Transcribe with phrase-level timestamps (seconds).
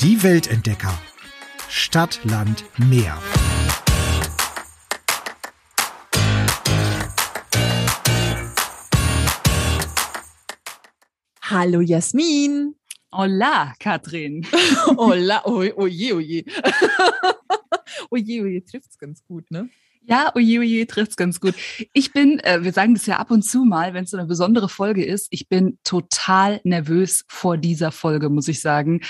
[0.00, 0.96] Die Weltentdecker.
[1.68, 3.18] Stadt, Land, Meer.
[11.40, 12.76] Hallo Jasmin.
[13.10, 14.46] Hola, Katrin.
[14.96, 16.44] Hola, oh, oh je, oh je.
[18.10, 19.68] oh je, oh je, trifft's ganz gut, ne?
[20.04, 21.54] Ja, oje, oje, trifft's ganz gut.
[21.92, 24.26] Ich bin, äh, wir sagen das ja ab und zu mal, wenn es so eine
[24.26, 29.00] besondere Folge ist, ich bin total nervös vor dieser Folge, muss ich sagen.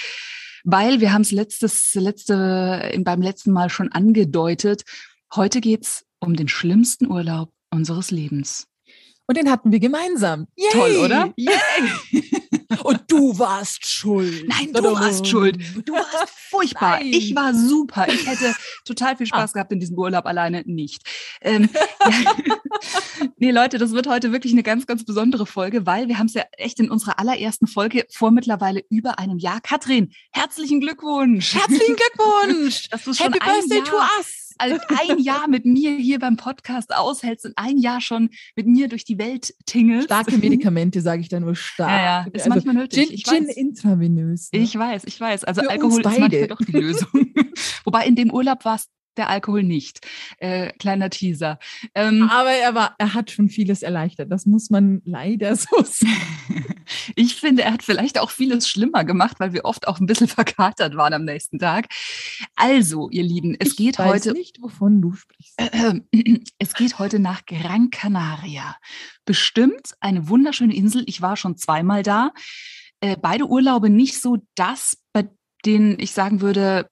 [0.64, 4.82] Weil wir haben es letztes, letzte, beim letzten Mal schon angedeutet.
[5.34, 8.68] Heute geht's um den schlimmsten Urlaub unseres Lebens.
[9.26, 10.46] Und den hatten wir gemeinsam.
[10.56, 10.70] Yay!
[10.72, 11.32] Toll, oder?
[11.36, 11.52] Yay!
[12.84, 14.48] Und du warst schuld.
[14.48, 15.58] Nein, du warst schuld.
[15.86, 16.98] Du warst furchtbar.
[16.98, 17.12] Nein.
[17.12, 18.08] Ich war super.
[18.08, 18.54] Ich hätte
[18.84, 19.52] total viel Spaß ah.
[19.54, 21.02] gehabt in diesem Urlaub alleine nicht.
[21.40, 21.68] Ähm,
[22.00, 22.34] ja.
[23.38, 26.34] nee, Leute, das wird heute wirklich eine ganz, ganz besondere Folge, weil wir haben es
[26.34, 29.60] ja echt in unserer allerersten Folge vor mittlerweile über einem Jahr.
[29.60, 31.54] Katrin, herzlichen Glückwunsch.
[31.54, 32.88] Herzlichen Glückwunsch.
[32.88, 36.94] Dass du schon Happy Birthday Jahr, to us ein Jahr mit mir hier beim Podcast
[36.94, 40.06] aushältst und ein Jahr schon mit mir durch die Welt tingelst.
[40.06, 41.90] Starke Medikamente, sage ich da nur stark.
[41.90, 43.08] Ja, ja, ist also manchmal nötig.
[43.08, 44.50] Gin, ich Gin intravenös.
[44.52, 44.60] Ne?
[44.60, 45.44] Ich weiß, ich weiß.
[45.44, 47.34] Also Für Alkohol ist manchmal doch die Lösung.
[47.84, 50.06] Wobei in dem Urlaub war es der Alkohol nicht.
[50.38, 51.58] Äh, kleiner Teaser.
[51.94, 54.30] Ähm, Aber er war, er hat schon vieles erleichtert.
[54.30, 56.74] Das muss man leider so sagen.
[57.16, 60.28] ich finde, er hat vielleicht auch vieles schlimmer gemacht, weil wir oft auch ein bisschen
[60.28, 61.88] verkatert waren am nächsten Tag.
[62.56, 64.32] Also, ihr Lieben, es ich geht weiß heute.
[64.32, 65.54] nicht, wovon du sprichst.
[65.58, 66.00] Äh,
[66.58, 68.76] es geht heute nach Gran Canaria.
[69.24, 71.04] Bestimmt eine wunderschöne Insel.
[71.06, 72.32] Ich war schon zweimal da.
[73.00, 75.28] Äh, beide Urlaube nicht so das, bei
[75.64, 76.88] denen ich sagen würde,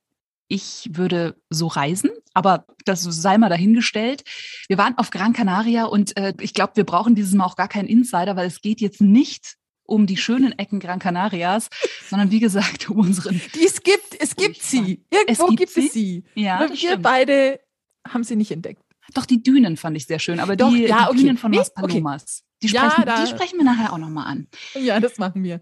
[0.51, 4.25] ich würde so reisen, aber das sei mal dahingestellt.
[4.67, 7.69] Wir waren auf Gran Canaria und äh, ich glaube, wir brauchen dieses Mal auch gar
[7.69, 11.69] keinen Insider, weil es geht jetzt nicht um die schönen Ecken Gran Canarias,
[12.09, 13.41] sondern wie gesagt um unseren.
[13.55, 15.05] Die es gibt, es gibt sie.
[15.11, 16.25] Irgendwo es gibt, gibt es sie.
[16.35, 17.03] Ja, wir stimmt.
[17.03, 17.61] beide
[18.07, 18.83] haben sie nicht entdeckt.
[19.15, 21.19] Doch, die Dünen fand ich sehr schön, aber Doch, die, ja, die okay.
[21.19, 22.59] Dünen von nee, Las Palomas, okay.
[22.63, 24.49] die, sprechen, ja, die sprechen wir nachher auch nochmal an.
[24.75, 25.61] Ja, das machen wir.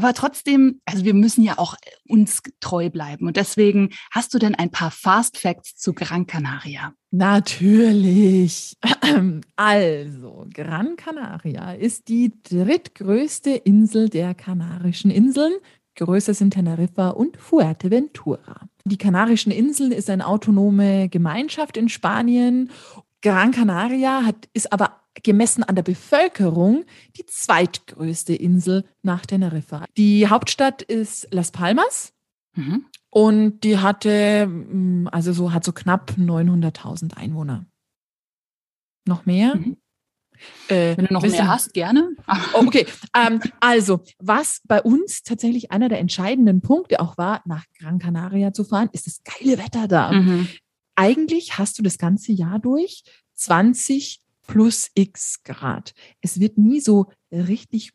[0.00, 1.74] Aber trotzdem, also wir müssen ja auch
[2.08, 3.26] uns treu bleiben.
[3.26, 6.94] Und deswegen hast du denn ein paar Fast Facts zu Gran Canaria?
[7.10, 8.78] Natürlich.
[9.56, 15.52] Also, Gran Canaria ist die drittgrößte Insel der Kanarischen Inseln.
[15.96, 18.68] Größer sind Teneriffa und Fuerteventura.
[18.84, 22.70] Die Kanarischen Inseln ist eine autonome Gemeinschaft in Spanien.
[23.22, 26.84] Gran Canaria hat, ist aber gemessen an der Bevölkerung
[27.16, 29.84] die zweitgrößte Insel nach Teneriffa.
[29.96, 32.12] Die Hauptstadt ist Las Palmas.
[32.54, 32.86] Mhm.
[33.10, 37.66] Und die hatte, mm, also so, hat so knapp 900.000 Einwohner.
[39.06, 39.56] Noch mehr?
[39.56, 39.76] Mhm.
[40.68, 42.10] Äh, Wenn du noch mehr hast, gerne.
[42.54, 47.98] Okay, ähm, also was bei uns tatsächlich einer der entscheidenden Punkte auch war, nach Gran
[47.98, 50.12] Canaria zu fahren, ist das geile Wetter da.
[50.12, 50.48] Mhm.
[51.00, 55.94] Eigentlich hast du das ganze Jahr durch 20 plus x Grad.
[56.20, 57.92] Es wird nie so richtig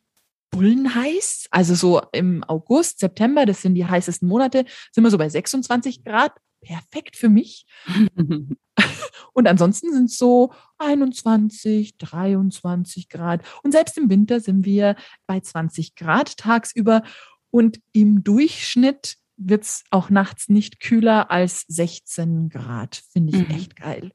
[0.49, 1.49] bullenheiß.
[1.51, 6.03] Also so im August, September, das sind die heißesten Monate, sind wir so bei 26
[6.03, 6.31] Grad.
[6.61, 7.67] Perfekt für mich.
[9.33, 13.43] Und ansonsten sind es so 21, 23 Grad.
[13.61, 14.95] Und selbst im Winter sind wir
[15.27, 17.03] bei 20 Grad tagsüber.
[17.51, 23.01] Und im Durchschnitt wird es auch nachts nicht kühler als 16 Grad.
[23.11, 23.55] Finde ich mhm.
[23.55, 24.11] echt geil.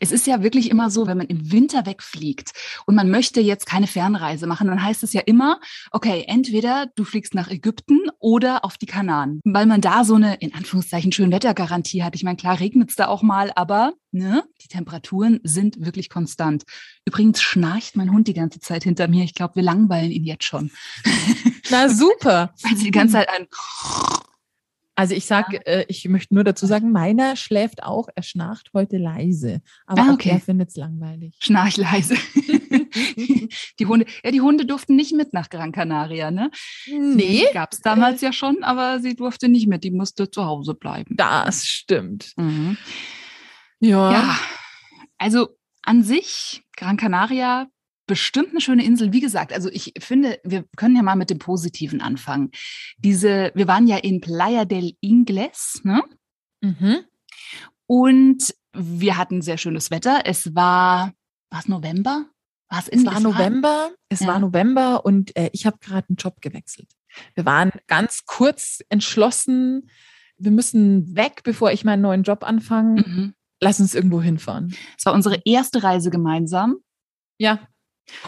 [0.00, 2.52] Es ist ja wirklich immer so, wenn man im Winter wegfliegt
[2.86, 5.60] und man möchte jetzt keine Fernreise machen, dann heißt es ja immer,
[5.90, 10.34] okay, entweder du fliegst nach Ägypten oder auf die Kanaren, weil man da so eine,
[10.36, 12.14] in Anführungszeichen, schön Wettergarantie hat.
[12.14, 16.64] Ich meine, klar regnet es da auch mal, aber ne, die Temperaturen sind wirklich konstant.
[17.04, 19.24] Übrigens schnarcht mein Hund die ganze Zeit hinter mir.
[19.24, 20.70] Ich glaube, wir langweilen ihn jetzt schon.
[21.70, 22.54] Na super.
[22.62, 23.46] Weil sie die ganze Zeit ein
[24.98, 25.60] also ich sag, ja.
[25.60, 29.62] äh, ich möchte nur dazu sagen, meiner schläft auch, er schnarcht heute leise.
[29.86, 30.30] Aber ah, okay.
[30.30, 31.36] er findet es langweilig.
[31.38, 32.16] Schnarch leise.
[33.78, 36.50] die Hunde, ja, die Hunde durften nicht mit nach Gran Canaria, ne?
[36.88, 37.44] Nee.
[37.52, 41.14] Gab es damals ja schon, aber sie durfte nicht mit, die musste zu Hause bleiben.
[41.16, 42.32] Das stimmt.
[42.36, 42.76] Mhm.
[43.78, 44.10] Ja.
[44.10, 44.38] ja.
[45.16, 47.68] Also an sich, Gran Canaria
[48.08, 49.12] bestimmt eine schöne Insel.
[49.12, 52.50] Wie gesagt, also ich finde, wir können ja mal mit dem Positiven anfangen.
[52.98, 56.02] Diese, wir waren ja in Playa del Ingles, ne?
[56.60, 57.04] Mhm.
[57.86, 60.22] Und wir hatten sehr schönes Wetter.
[60.24, 61.12] Es war,
[61.50, 62.26] war es November?
[62.68, 63.90] War es, es war November.
[64.08, 64.26] Es ja.
[64.26, 66.88] war November und äh, ich habe gerade einen Job gewechselt.
[67.34, 69.88] Wir waren ganz kurz entschlossen,
[70.36, 73.02] wir müssen weg, bevor ich meinen neuen Job anfange.
[73.02, 73.34] Mhm.
[73.60, 74.74] Lass uns irgendwo hinfahren.
[74.96, 76.76] Es war unsere erste Reise gemeinsam.
[77.38, 77.60] Ja.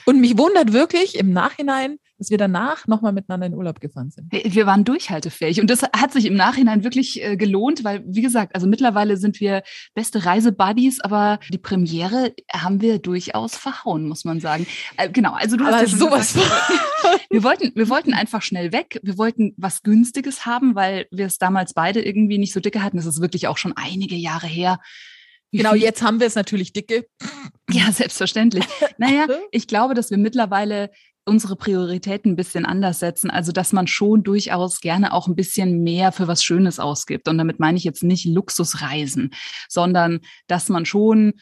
[0.04, 4.30] Und mich wundert wirklich im Nachhinein, dass wir danach nochmal miteinander in Urlaub gefahren sind.
[4.30, 8.54] Wir waren durchhaltefähig und das hat sich im Nachhinein wirklich äh, gelohnt, weil, wie gesagt,
[8.54, 9.62] also mittlerweile sind wir
[9.94, 14.66] beste Reisebuddies, aber die Premiere haben wir durchaus verhauen, muss man sagen.
[14.98, 16.34] Äh, genau, also du aber hast ja sowas.
[16.34, 16.50] Gesagt,
[17.30, 19.00] wir wollten, wir wollten einfach schnell weg.
[19.02, 22.98] Wir wollten was Günstiges haben, weil wir es damals beide irgendwie nicht so dicke hatten.
[22.98, 24.78] Das ist wirklich auch schon einige Jahre her.
[25.52, 27.06] Genau, jetzt haben wir es natürlich dicke.
[27.70, 28.64] Ja, selbstverständlich.
[28.98, 30.90] Naja, ich glaube, dass wir mittlerweile
[31.24, 33.30] unsere Prioritäten ein bisschen anders setzen.
[33.30, 37.28] Also, dass man schon durchaus gerne auch ein bisschen mehr für was Schönes ausgibt.
[37.28, 39.30] Und damit meine ich jetzt nicht Luxusreisen,
[39.68, 41.34] sondern dass man schon,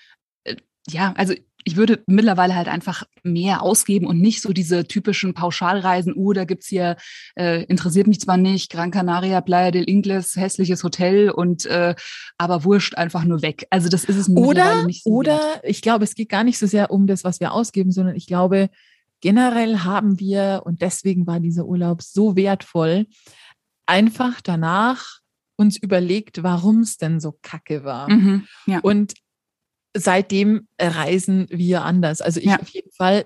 [0.44, 0.56] äh,
[0.88, 1.34] ja, also
[1.68, 6.44] ich würde mittlerweile halt einfach mehr ausgeben und nicht so diese typischen Pauschalreisen, uh, da
[6.44, 6.96] gibt's hier,
[7.36, 11.94] äh, interessiert mich zwar nicht, Gran Canaria, Playa del Ingles, hässliches Hotel und äh,
[12.38, 13.66] aber wurscht einfach nur weg.
[13.68, 15.60] Also das ist es oder, nicht so Oder wert.
[15.64, 18.26] ich glaube, es geht gar nicht so sehr um das, was wir ausgeben, sondern ich
[18.26, 18.70] glaube,
[19.20, 23.08] generell haben wir, und deswegen war dieser Urlaub so wertvoll,
[23.84, 25.18] einfach danach
[25.56, 28.08] uns überlegt, warum es denn so kacke war.
[28.10, 28.78] Mhm, ja.
[28.80, 29.12] Und
[29.96, 32.20] seitdem reisen wir anders.
[32.20, 32.58] Also ich Ja.
[32.60, 33.24] auf jeden Fall,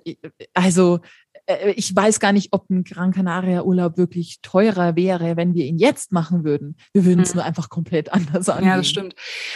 [0.55, 1.01] also
[1.47, 5.65] äh, ich weiß gar nicht, ob ein Gran Canaria Urlaub wirklich teurer wäre, wenn wir
[5.67, 6.77] ihn jetzt machen würden.
[6.93, 7.39] Wir würden es Mhm.
[7.39, 8.69] nur einfach komplett anders angehen.
[8.69, 9.15] Ja, das stimmt.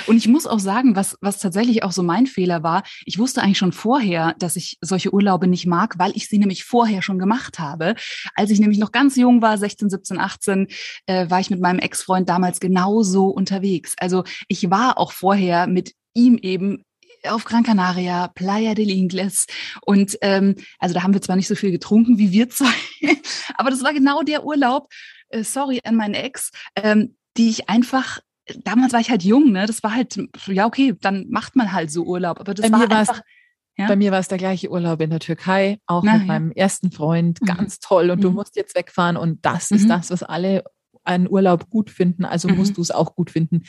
[0.08, 3.40] Und ich muss auch sagen, was, was tatsächlich auch so mein Fehler war, ich wusste
[3.40, 7.20] eigentlich schon vorher, dass ich solche Urlaube nicht mag, weil ich sie nämlich vorher schon
[7.20, 7.94] gemacht habe.
[8.34, 10.66] Als ich nämlich noch ganz jung war, 16, 17, 18,
[11.06, 13.94] äh, war ich mit meinem Ex-Freund damals genauso unterwegs.
[13.98, 16.82] Also ich war auch vorher mit ihm eben
[17.28, 19.46] auf Gran Canaria, Playa del Ingles.
[19.82, 22.70] Und ähm, also da haben wir zwar nicht so viel getrunken wie wir zwei,
[23.56, 24.88] aber das war genau der Urlaub,
[25.28, 28.20] äh, sorry an meinen Ex, ähm, die ich einfach
[28.62, 29.66] damals war ich halt jung, ne?
[29.66, 32.38] Das war halt, ja, okay, dann macht man halt so Urlaub.
[32.38, 33.20] Aber das Bei war einfach.
[33.76, 33.88] Ja?
[33.88, 36.26] Bei mir war es der gleiche Urlaub in der Türkei, auch Na, mit ja.
[36.28, 37.46] meinem ersten Freund, Mhm.
[37.46, 38.10] ganz toll.
[38.10, 38.36] Und du Mhm.
[38.36, 39.88] musst jetzt wegfahren und das ist Mhm.
[39.88, 40.62] das, was alle
[41.02, 42.24] einen Urlaub gut finden.
[42.24, 42.54] Also Mhm.
[42.56, 43.64] musst du es auch gut finden.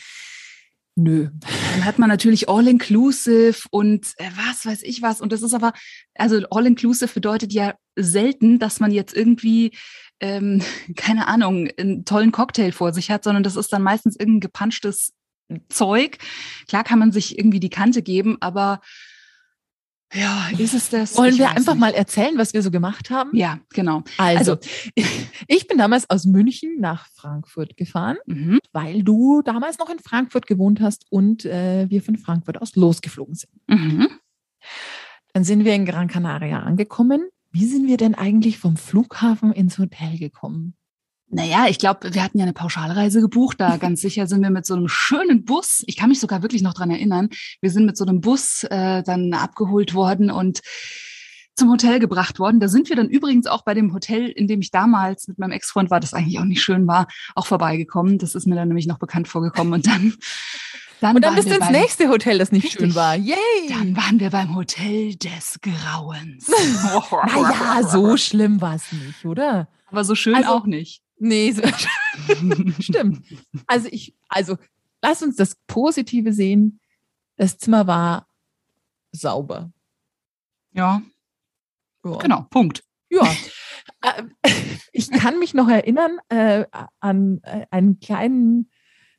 [1.00, 1.30] Nö.
[1.74, 5.22] Dann hat man natürlich All-Inclusive und äh, was weiß ich was.
[5.22, 5.74] Und das ist aber,
[6.16, 9.78] also All-Inclusive bedeutet ja selten, dass man jetzt irgendwie,
[10.20, 10.64] ähm,
[10.96, 15.14] keine Ahnung, einen tollen Cocktail vor sich hat, sondern das ist dann meistens irgendein gepanschtes
[15.70, 16.18] Zeug.
[16.68, 18.82] Klar kann man sich irgendwie die Kante geben, aber
[20.14, 21.18] ja, ist es das?
[21.18, 21.82] Wollen Ich wir einfach nicht.
[21.82, 23.36] mal erzählen, was wir so gemacht haben?
[23.36, 24.04] Ja, genau.
[24.18, 24.58] Also,
[25.48, 28.60] ich bin damals aus München nach Frankfurt gefahren, Mhm.
[28.72, 33.36] weil du damals noch in Frankfurt gewohnt hast und äh, wir von Frankfurt aus losgeflogen
[33.36, 33.52] sind.
[33.68, 34.08] Mhm.
[35.34, 37.28] Dann sind wir in Gran Canaria angekommen.
[37.52, 40.76] Wie sind wir denn eigentlich vom Flughafen ins Hotel gekommen?
[41.30, 43.60] Naja, ich glaube, wir hatten ja eine Pauschalreise gebucht.
[43.60, 46.62] Da ganz sicher sind wir mit so einem schönen Bus, ich kann mich sogar wirklich
[46.62, 47.30] noch dran erinnern,
[47.62, 50.62] wir sind mit so einem Bus äh, dann abgeholt worden und
[51.56, 52.60] zum Hotel gebracht worden.
[52.60, 55.52] Da sind wir dann übrigens auch bei dem Hotel, in dem ich damals mit meinem
[55.54, 58.20] Ex-Freund war, das eigentlich auch nicht schön war, auch vorbeigekommen.
[58.20, 59.74] Das ist mir dann nämlich noch bekannt vorgekommen.
[59.74, 60.14] Und dann,
[61.02, 62.80] dann, Und dann bist du ins beim- nächste Hotel, das nicht Richtig.
[62.80, 63.16] schön war.
[63.16, 63.36] Yay!
[63.70, 66.48] Dann waren wir beim Hotel des Grauens.
[67.12, 69.68] naja, so schlimm war es nicht, oder?
[69.88, 71.02] Aber so schön Also- auch nicht.
[71.20, 71.54] Nee,
[72.80, 73.26] stimmt.
[73.66, 74.58] Also ich, also
[75.02, 76.80] lass uns das Positive sehen.
[77.38, 78.28] Das Zimmer war
[79.12, 79.72] sauber.
[80.74, 81.02] Ja,
[82.06, 82.18] Ja.
[82.18, 82.84] genau, Punkt.
[83.10, 83.28] Ja.
[84.04, 84.36] Ähm,
[84.92, 86.66] Ich kann mich noch erinnern äh,
[87.00, 88.70] an äh, einen kleinen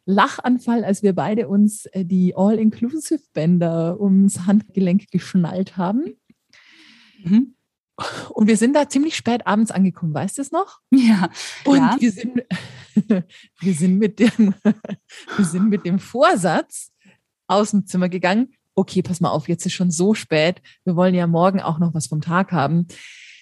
[0.05, 6.15] Lachanfall, als wir beide uns äh, die All-Inclusive-Bänder ums Handgelenk geschnallt haben.
[7.23, 7.55] Mhm.
[8.31, 10.79] Und wir sind da ziemlich spät abends angekommen, weißt du es noch?
[10.91, 11.31] Ja,
[11.65, 11.97] Und Ja.
[11.99, 12.43] wir sind,
[13.61, 14.55] wir sind mit dem,
[15.37, 16.93] wir sind mit dem Vorsatz
[17.49, 18.53] aus dem Zimmer gegangen.
[18.75, 20.63] Okay, pass mal auf, jetzt ist schon so spät.
[20.85, 22.87] Wir wollen ja morgen auch noch was vom Tag haben.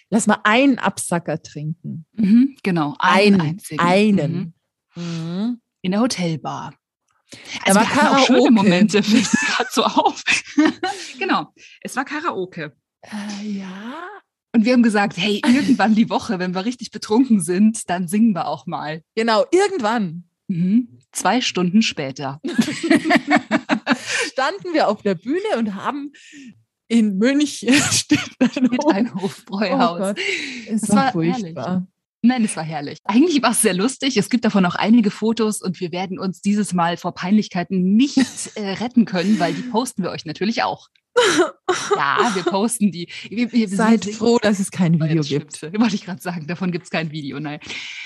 [0.08, 2.06] Lass mal einen Absacker trinken.
[2.12, 2.94] Mhm, genau.
[2.98, 3.80] Einen, einzigen.
[3.80, 4.54] einen.
[4.94, 5.02] Mhm.
[5.02, 5.60] Mhm.
[5.82, 6.72] In der Hotelbar.
[7.66, 8.52] Da war wir hatten auch schöne Karaoke.
[8.52, 10.22] Momente, fällt gerade so auf.
[11.18, 12.74] genau, es war Karaoke.
[13.02, 14.06] Äh, ja.
[14.56, 18.34] Und wir haben gesagt, hey, irgendwann die Woche, wenn wir richtig betrunken sind, dann singen
[18.34, 19.02] wir auch mal.
[19.14, 21.00] Genau, irgendwann Mhm.
[21.12, 22.40] Zwei Stunden später.
[24.32, 26.12] standen wir auf der Bühne und haben
[26.88, 27.74] in München
[28.40, 29.98] Mit einem Oh Hofbräuhaus.
[29.98, 30.18] Gott,
[30.68, 31.86] es Das war, war furchtbar.
[32.26, 32.98] Nein, es war herrlich.
[33.04, 34.16] Eigentlich war es sehr lustig.
[34.16, 38.50] Es gibt davon auch einige Fotos und wir werden uns dieses Mal vor Peinlichkeiten nicht
[38.56, 40.88] äh, retten können, weil die posten wir euch natürlich auch.
[41.96, 43.08] Ja, wir posten die.
[43.28, 45.62] Wir, wir, Seid froh, dass es kein Video gibt.
[45.62, 47.58] Wollte ich gerade sagen, davon gibt es kein Video, nein.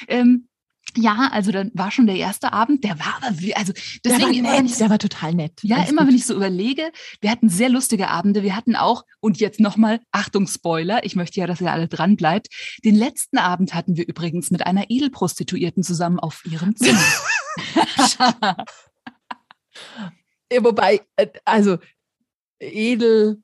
[0.08, 0.48] Ähm,
[0.96, 3.72] Ja, also dann war schon der erste Abend, der war aber, also
[4.04, 5.52] deswegen der war, nett, der war total nett.
[5.62, 6.08] Ja, Alles immer gut.
[6.08, 10.00] wenn ich so überlege, wir hatten sehr lustige Abende, wir hatten auch, und jetzt nochmal,
[10.12, 12.48] Achtung, Spoiler, ich möchte ja, dass ihr alle dran bleibt,
[12.84, 16.98] den letzten Abend hatten wir übrigens mit einer Edelprostituierten zusammen auf ihrem Zimmer.
[20.60, 21.78] Wobei, äh, also
[22.60, 23.42] edel.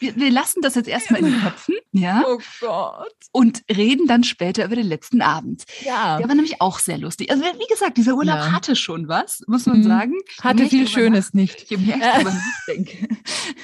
[0.00, 2.24] Wir, wir, lassen das jetzt erstmal in den Köpfen, ja.
[2.26, 3.14] Oh Gott.
[3.30, 5.64] Und reden dann später über den letzten Abend.
[5.84, 6.18] Ja.
[6.18, 7.30] Der war nämlich auch sehr lustig.
[7.30, 8.52] Also wie gesagt, dieser Urlaub ja.
[8.52, 9.84] hatte schon was, muss man mhm.
[9.84, 10.14] sagen.
[10.40, 11.70] Hatte viel Schönes nicht.
[11.70, 12.32] Je mehr ich darüber
[12.66, 13.08] nachdenke.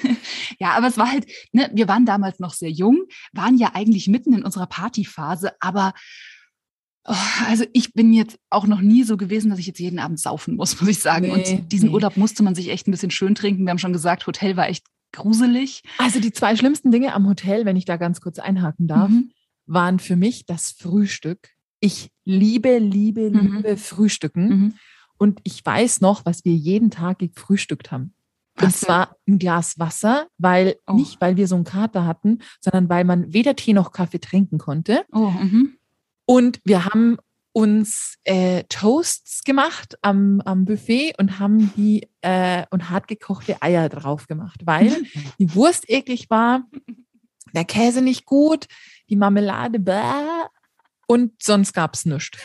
[0.58, 4.08] ja, aber es war halt, ne, wir waren damals noch sehr jung, waren ja eigentlich
[4.08, 5.92] mitten in unserer Partyphase, aber
[7.10, 7.14] Oh,
[7.46, 10.56] also ich bin jetzt auch noch nie so gewesen, dass ich jetzt jeden Abend saufen
[10.56, 11.26] muss, muss ich sagen.
[11.26, 11.94] Nee, und diesen nee.
[11.94, 13.64] Urlaub musste man sich echt ein bisschen schön trinken.
[13.64, 15.82] Wir haben schon gesagt, Hotel war echt gruselig.
[15.96, 19.30] Also die zwei schlimmsten Dinge am Hotel, wenn ich da ganz kurz einhaken darf, mhm.
[19.64, 21.48] waren für mich das Frühstück.
[21.80, 23.56] Ich liebe, liebe, mhm.
[23.56, 24.48] liebe Frühstücken.
[24.48, 24.74] Mhm.
[25.16, 28.12] Und ich weiß noch, was wir jeden Tag gefrühstückt haben.
[28.60, 28.80] Und was?
[28.80, 30.92] zwar ein Glas Wasser, weil oh.
[30.92, 34.58] nicht, weil wir so einen Kater hatten, sondern weil man weder Tee noch Kaffee trinken
[34.58, 35.04] konnte.
[35.12, 35.77] Oh, mhm.
[36.30, 37.16] Und wir haben
[37.52, 43.88] uns äh, Toasts gemacht am, am Buffet und haben die äh, und hart gekochte Eier
[43.88, 44.94] drauf gemacht, weil
[45.38, 46.64] die Wurst eklig war,
[47.54, 48.66] der Käse nicht gut,
[49.08, 50.02] die Marmelade bäh,
[51.06, 52.38] und sonst gab's nichts.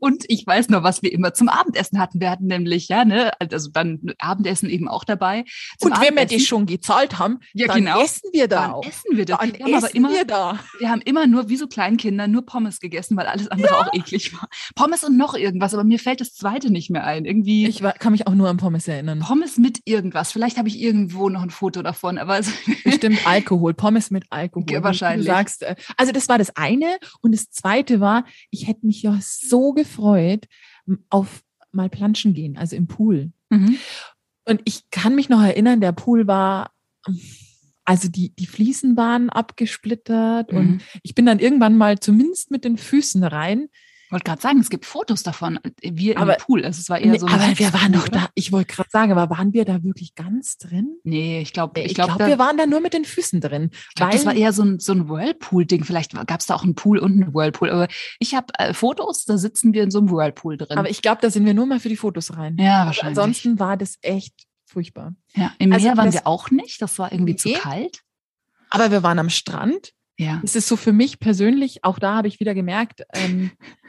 [0.00, 2.20] Und ich weiß noch, was wir immer zum Abendessen hatten.
[2.20, 5.44] Wir hatten nämlich, ja, ne, also dann Abendessen eben auch dabei.
[5.78, 8.70] Zum und wenn wir die schon gezahlt haben, ja, dann genau, essen wir da dann
[8.72, 8.84] auch.
[8.84, 9.36] essen wir da.
[9.36, 10.58] Dann wir essen immer, wir da.
[10.78, 13.80] Wir haben immer nur, wie so Kleinkinder, nur Pommes gegessen, weil alles andere ja.
[13.80, 14.48] auch eklig war.
[14.74, 17.24] Pommes und noch irgendwas, aber mir fällt das zweite nicht mehr ein.
[17.24, 17.66] Irgendwie.
[17.66, 19.20] Ich war, kann mich auch nur an Pommes erinnern.
[19.20, 20.32] Pommes mit irgendwas.
[20.32, 22.52] Vielleicht habe ich irgendwo noch ein Foto davon, aber es
[22.84, 23.74] Bestimmt Alkohol.
[23.74, 24.70] Pommes mit Alkohol.
[24.70, 25.26] Ja, wahrscheinlich.
[25.26, 26.98] Du sagst, äh, also das war das eine.
[27.20, 30.46] Und das zweite war, ich hätte mich ja so gefreut,
[31.08, 31.42] auf
[31.72, 33.32] mal planschen gehen, also im Pool.
[33.50, 33.76] Mhm.
[34.44, 36.72] Und ich kann mich noch erinnern, der Pool war,
[37.84, 40.58] also die, die Fliesen waren abgesplittert mhm.
[40.58, 43.68] und ich bin dann irgendwann mal zumindest mit den Füßen rein
[44.10, 45.58] wollte gerade sagen, es gibt Fotos davon.
[45.82, 46.64] Wir aber, im Pool.
[46.64, 47.26] Also es war eher nee, so.
[47.26, 48.28] Aber wir waren doch da.
[48.34, 50.96] Ich wollte gerade sagen, aber waren wir da wirklich ganz drin?
[51.04, 53.70] Nee, ich glaube, ich glaube, glaub, wir waren da nur mit den Füßen drin.
[53.72, 55.84] Ich glaub, das war eher so ein, so ein Whirlpool-Ding.
[55.84, 57.70] Vielleicht gab es da auch einen Pool und einen Whirlpool.
[57.70, 57.88] Aber
[58.18, 60.78] ich habe äh, Fotos, da sitzen wir in so einem Whirlpool drin.
[60.78, 62.56] Aber ich glaube, da sind wir nur mal für die Fotos rein.
[62.58, 63.18] Ja, wahrscheinlich.
[63.18, 64.34] ansonsten war das echt
[64.64, 65.14] furchtbar.
[65.34, 66.80] Ja, im also Meer waren wir auch nicht.
[66.80, 68.02] Das war irgendwie zu kalt.
[68.70, 69.92] Aber wir waren am Strand.
[70.18, 70.40] Ja.
[70.42, 73.52] Es ist so für mich persönlich, auch da habe ich wieder gemerkt, ähm,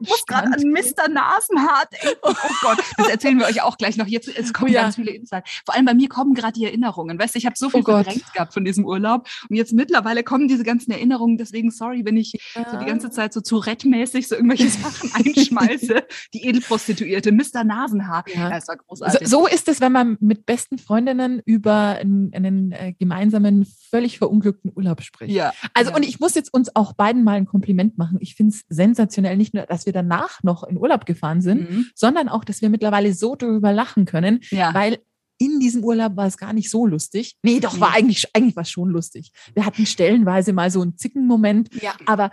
[0.00, 1.08] ich muss gerade an Mr.
[1.08, 1.88] Nasenhart
[2.22, 4.06] Oh Gott, das erzählen wir euch auch gleich noch.
[4.06, 4.82] Jetzt es kommen ja.
[4.82, 5.62] ganz viele Insights.
[5.64, 7.18] Vor allem bei mir kommen gerade die Erinnerungen.
[7.18, 10.22] Weißt du, ich habe so viel oh verdrängt gehabt von diesem Urlaub und jetzt mittlerweile
[10.22, 11.38] kommen diese ganzen Erinnerungen.
[11.38, 12.70] Deswegen sorry, wenn ich ja.
[12.70, 16.04] so die ganze Zeit so Tourette-mäßig so irgendwelche Sachen einschmeiße.
[16.34, 17.64] Die Edelprostituierte, Mr.
[17.64, 18.24] Nasenhaar.
[18.34, 18.50] Ja.
[18.50, 19.28] Das war großartig.
[19.28, 24.18] So, so, ist es, wenn man mit besten Freundinnen über einen, einen äh, gemeinsamen, völlig
[24.18, 25.32] verunglückten Urlaub spricht.
[25.32, 25.52] Ja.
[25.74, 28.18] Also, und ich muss jetzt uns auch beiden mal ein Kompliment machen.
[28.20, 31.86] Ich finde es sensationell, nicht nur, dass wir danach noch in Urlaub gefahren sind, mhm.
[31.94, 34.72] sondern auch, dass wir mittlerweile so darüber lachen können, ja.
[34.74, 34.98] weil
[35.38, 37.36] in diesem Urlaub war es gar nicht so lustig.
[37.42, 39.32] Nee, doch, war eigentlich, eigentlich war es schon lustig.
[39.54, 41.70] Wir hatten stellenweise mal so einen Zickenmoment.
[41.80, 41.94] Ja.
[42.06, 42.30] Aber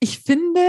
[0.00, 0.60] ich finde,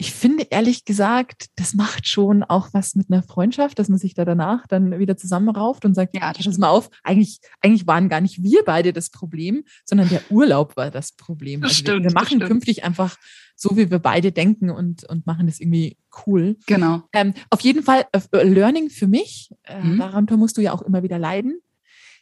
[0.00, 4.14] ich finde ehrlich gesagt, das macht schon auch was mit einer Freundschaft, dass man sich
[4.14, 8.20] da danach dann wieder zusammenrauft und sagt, ja, pass mal auf, eigentlich, eigentlich waren gar
[8.20, 11.62] nicht wir beide das Problem, sondern der Urlaub war das Problem.
[11.62, 13.16] Das also stimmt, wir, wir machen künftig einfach
[13.60, 16.56] so, wie wir beide denken und, und machen das irgendwie cool.
[16.66, 17.02] Genau.
[17.12, 19.98] Ähm, auf jeden Fall äh, Learning für mich, äh, mhm.
[19.98, 21.60] daran musst du ja auch immer wieder leiden.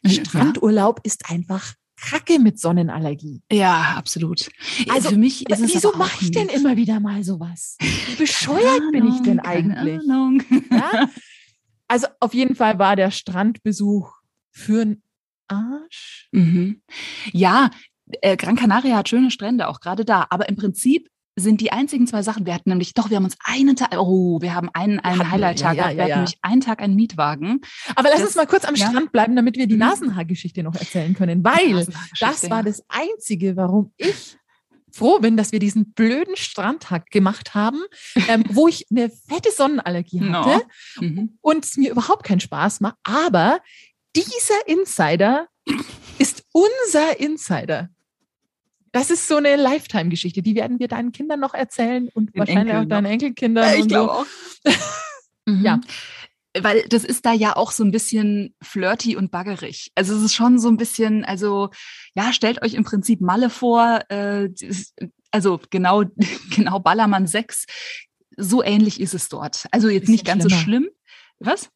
[0.03, 1.01] Strandurlaub ja.
[1.05, 3.41] ist einfach Kacke mit Sonnenallergie.
[3.51, 4.49] Ja, absolut.
[4.89, 7.77] Also für mich ist es wieso mache ich denn immer wieder mal sowas?
[7.79, 10.01] Wie bescheuert Ahnung, bin ich denn eigentlich?
[10.71, 11.09] Ja?
[11.87, 14.11] Also auf jeden Fall war der Strandbesuch
[14.51, 15.03] für einen
[15.47, 16.27] Arsch.
[16.31, 16.81] Mhm.
[17.31, 17.69] Ja,
[18.21, 20.27] äh, Gran Canaria hat schöne Strände, auch gerade da.
[20.29, 22.45] Aber im Prinzip sind die einzigen zwei Sachen.
[22.45, 25.77] Wir hatten nämlich, doch, wir haben uns einen Tag, oh, wir haben einen, einen Highlight-Tag
[25.77, 27.61] ja, ja, ja, wir hatten nämlich einen Tag einen Mietwagen.
[27.95, 29.81] Aber lass das, uns mal kurz am Strand bleiben, damit wir die mhm.
[29.81, 31.85] Nasenhaargeschichte noch erzählen können, weil
[32.19, 34.37] das war das Einzige, warum ich
[34.91, 37.81] froh bin, dass wir diesen blöden Strandtag gemacht haben,
[38.27, 40.65] ähm, wo ich eine fette Sonnenallergie hatte
[40.99, 41.07] no.
[41.07, 41.37] mhm.
[41.41, 42.95] und es mir überhaupt keinen Spaß macht.
[43.03, 43.59] Aber
[44.15, 45.47] dieser Insider
[46.17, 47.89] ist unser Insider.
[48.97, 50.41] Das ist so eine Lifetime-Geschichte.
[50.41, 53.69] Die werden wir deinen Kindern noch erzählen und Den wahrscheinlich Enkeln auch deinen Enkelkindern.
[53.69, 54.71] Ja, ich glaube so.
[54.71, 54.75] auch.
[55.45, 55.63] mhm.
[55.63, 55.81] Ja.
[56.59, 59.91] Weil das ist da ja auch so ein bisschen flirty und baggerig.
[59.93, 61.69] Also es ist schon so ein bisschen, also
[62.15, 64.49] ja, stellt euch im Prinzip Malle vor, äh,
[65.29, 66.05] also genau,
[66.55, 67.65] genau Ballermann 6,
[68.37, 69.65] so ähnlich ist es dort.
[69.71, 70.57] Also jetzt nicht ganz schlimmer.
[70.57, 70.89] so schlimm.
[71.37, 71.69] Was?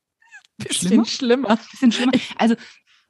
[0.58, 1.60] Bisschen schlimmer.
[1.72, 2.14] Bisschen schlimmer.
[2.38, 2.56] Also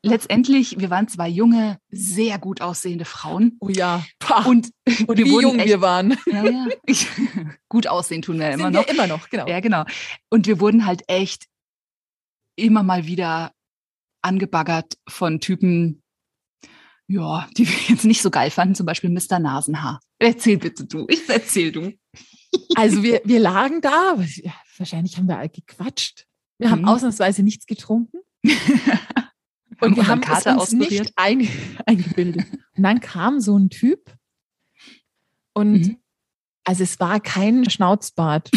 [0.03, 3.57] letztendlich, wir waren zwei junge, sehr gut aussehende Frauen.
[3.59, 4.03] Oh ja.
[4.19, 4.45] Pah.
[4.45, 4.71] Und,
[5.07, 6.17] und wir wie jung echt, wir waren.
[6.25, 6.67] Ja, ja.
[6.85, 7.07] Ich,
[7.69, 8.85] gut aussehen tun wir Sind immer noch.
[8.85, 9.47] Wir immer noch, genau.
[9.47, 9.85] Ja, genau.
[10.29, 11.47] Und wir wurden halt echt
[12.55, 13.51] immer mal wieder
[14.21, 16.03] angebaggert von Typen,
[17.07, 19.39] ja, die wir jetzt nicht so geil fanden, zum Beispiel Mr.
[19.39, 19.99] Nasenhaar.
[20.19, 21.93] Erzähl bitte du, ich erzähl du.
[22.75, 24.17] Also wir, wir lagen da,
[24.77, 26.27] wahrscheinlich haben wir gequatscht.
[26.59, 26.89] Wir haben mhm.
[26.89, 28.19] ausnahmsweise nichts getrunken.
[29.81, 31.47] Und wir haben Kater es uns nicht ein,
[31.85, 32.45] eingebildet.
[32.75, 34.13] Und dann kam so ein Typ
[35.53, 35.97] und mhm.
[36.63, 38.51] also es war kein Schnauzbart,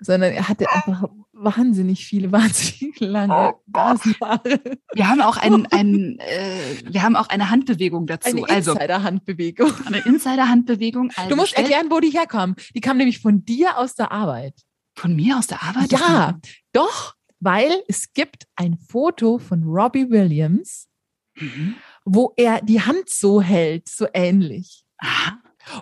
[0.00, 4.60] sondern er hatte einfach wahnsinnig viele, wahnsinnig lange Nasenhaare.
[4.92, 8.28] Wir haben auch ein, ein äh, wir haben auch eine Handbewegung dazu.
[8.28, 9.72] Eine also Insider-Handbewegung.
[9.86, 11.12] Eine Insider-Handbewegung.
[11.16, 12.56] Also du musst erklären, wo die herkommen.
[12.74, 14.54] Die kam nämlich von dir aus der Arbeit.
[14.94, 15.92] Von mir aus der Arbeit?
[15.92, 16.38] Ja,
[16.72, 20.88] doch, weil es gibt ein Foto von Robbie Williams,
[21.36, 21.76] mhm.
[22.04, 24.84] wo er die Hand so hält, so ähnlich.
[24.98, 25.40] Aha.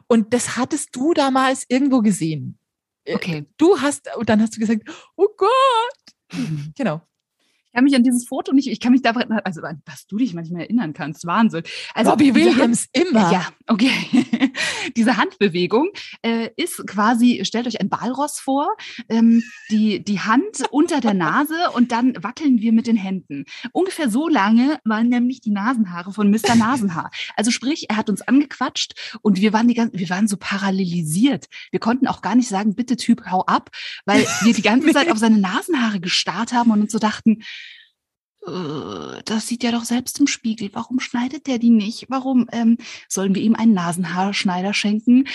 [0.09, 2.59] Und das hattest du damals irgendwo gesehen.
[3.05, 3.47] Äh, okay.
[3.57, 4.83] Du hast, und dann hast du gesagt,
[5.17, 5.51] oh Gott.
[6.77, 7.03] Genau
[7.77, 10.63] kann mich an dieses Foto nicht, ich kann mich daran, also was du dich manchmal
[10.63, 11.63] erinnern kannst, Wahnsinn.
[11.93, 13.31] Also Robbie Williams Hand, immer.
[13.31, 13.91] Ja, okay.
[14.97, 15.91] Diese Handbewegung
[16.23, 18.69] äh, ist quasi, stellt euch ein Walross vor,
[19.09, 23.45] ähm, die, die Hand unter der Nase und dann wackeln wir mit den Händen.
[23.73, 26.55] Ungefähr so lange waren nämlich die Nasenhaare von Mr.
[26.57, 27.11] Nasenhaar.
[27.37, 31.47] Also sprich, er hat uns angequatscht und wir waren die ganze, wir waren so parallelisiert.
[31.71, 33.71] Wir konnten auch gar nicht sagen, bitte Typ, hau ab,
[34.05, 37.43] weil wir die ganze Zeit auf seine Nasenhaare gestarrt haben und uns so dachten,
[39.25, 40.71] das sieht ja doch selbst im Spiegel.
[40.73, 42.07] Warum schneidet der die nicht?
[42.09, 45.27] Warum ähm, sollen wir ihm einen Nasenhaarschneider schenken?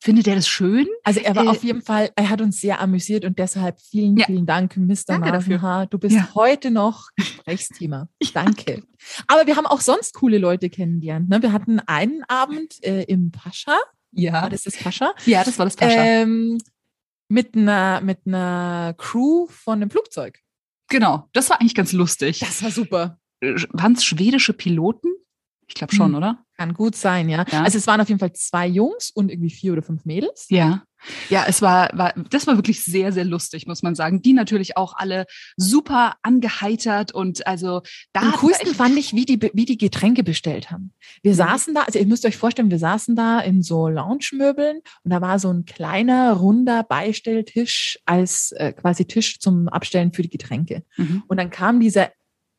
[0.00, 0.86] Findet er das schön?
[1.04, 4.16] Also er war äh, auf jeden Fall, er hat uns sehr amüsiert und deshalb vielen,
[4.16, 4.26] ja.
[4.26, 4.96] vielen Dank, Mr.
[5.06, 5.86] Danke Nasenhaar.
[5.86, 5.86] Dafür.
[5.86, 6.28] Du bist ja.
[6.34, 8.08] heute noch Gesprächsthema.
[8.34, 8.82] Danke.
[9.28, 11.28] Aber wir haben auch sonst coole Leute kennengelernt.
[11.28, 11.42] Ne?
[11.42, 13.78] Wir hatten einen Abend äh, im Pascha.
[14.10, 14.32] Ja.
[14.32, 15.14] War das das Pascha?
[15.24, 16.02] Ja, das war das Pascha.
[16.02, 16.58] Ähm,
[17.28, 20.40] mit einer, mit einer Crew von einem Flugzeug.
[20.88, 22.40] Genau, das war eigentlich ganz lustig.
[22.40, 23.18] Das war super.
[23.40, 25.08] Waren es schwedische Piloten?
[25.68, 26.14] Ich glaube schon, hm.
[26.14, 26.44] oder?
[26.56, 27.44] Kann gut sein, ja.
[27.50, 27.62] ja.
[27.64, 30.46] Also es waren auf jeden Fall zwei Jungs und irgendwie vier oder fünf Mädels.
[30.48, 30.84] Ja.
[31.28, 34.22] Ja, es war, war, das war wirklich sehr, sehr lustig, muss man sagen.
[34.22, 38.20] Die natürlich auch alle super angeheitert und also da.
[38.20, 40.92] Am coolsten fand ich, wie die, wie die Getränke bestellt haben.
[41.22, 41.36] Wir mhm.
[41.36, 45.20] saßen da, also ihr müsst euch vorstellen, wir saßen da in so Lounge-Möbeln und da
[45.20, 50.82] war so ein kleiner, runder Beistelltisch als äh, quasi Tisch zum Abstellen für die Getränke.
[50.96, 51.22] Mhm.
[51.26, 52.10] Und dann kam dieser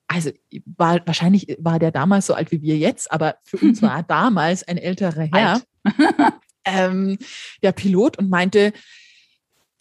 [0.09, 0.31] also
[0.77, 4.03] war wahrscheinlich war der damals so alt wie wir jetzt, aber für uns war er
[4.03, 5.61] damals ein älterer Herr.
[6.67, 7.17] ähm,
[7.63, 8.73] der Pilot und meinte,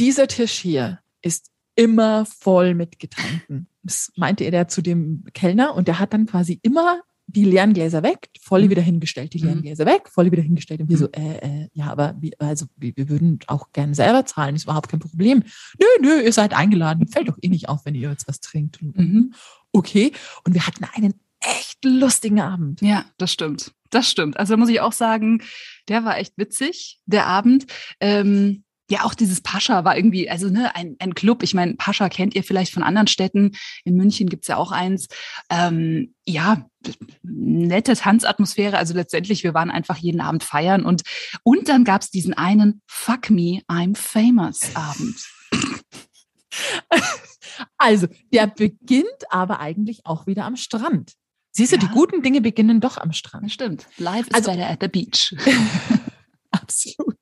[0.00, 3.68] dieser Tisch hier ist immer voll mit Getränken.
[3.82, 8.02] Das meinte er zu dem Kellner und der hat dann quasi immer die leeren Gläser
[8.02, 8.70] weg, volle mhm.
[8.70, 9.62] wieder hingestellt, die leeren mhm.
[9.62, 10.80] Gläser weg, volle wieder hingestellt.
[10.80, 11.12] Und wir so, mhm.
[11.22, 14.88] äh, äh, ja, aber wie, also wir, wir würden auch gerne selber zahlen, ist überhaupt
[14.88, 15.42] kein Problem.
[15.78, 18.80] Nö, nö, ihr seid eingeladen, fällt doch eh nicht auf, wenn ihr jetzt was trinkt.
[18.80, 19.34] Mhm.
[19.72, 20.12] Okay.
[20.44, 22.80] Und wir hatten einen echt lustigen Abend.
[22.80, 23.72] Ja, das stimmt.
[23.90, 24.38] Das stimmt.
[24.38, 25.42] Also muss ich auch sagen,
[25.88, 27.66] der war echt witzig, der Abend.
[28.00, 31.42] Ähm, ja, auch dieses Pascha war irgendwie, also ne, ein, ein Club.
[31.42, 33.52] Ich meine, Pascha kennt ihr vielleicht von anderen Städten.
[33.84, 35.08] In München gibt's ja auch eins.
[35.50, 36.66] Ähm, ja,
[37.22, 38.78] nette Tanzatmosphäre.
[38.78, 41.02] Also letztendlich, wir waren einfach jeden Abend feiern und,
[41.42, 45.16] und dann gab's diesen einen Fuck Me, I'm Famous Abend.
[47.78, 51.14] Also, der beginnt aber eigentlich auch wieder am Strand.
[51.56, 51.80] Siehst du, ja.
[51.80, 53.50] die guten Dinge beginnen doch am Strand.
[53.50, 53.86] Stimmt.
[53.96, 55.34] Life is also, better at the beach.
[56.50, 57.16] Absolut.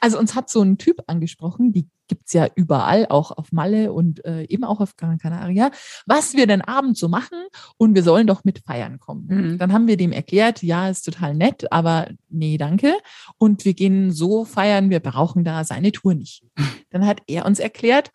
[0.00, 4.24] Also uns hat so ein Typ angesprochen, die gibt's ja überall, auch auf Malle und
[4.24, 5.70] äh, eben auch auf Gran Canaria,
[6.06, 7.38] was wir denn abends so machen
[7.76, 9.26] und wir sollen doch mit feiern kommen.
[9.28, 9.58] Mhm.
[9.58, 12.94] Dann haben wir dem erklärt, ja, ist total nett, aber nee, danke.
[13.38, 16.42] Und wir gehen so feiern, wir brauchen da seine Tour nicht.
[16.90, 18.10] Dann hat er uns erklärt,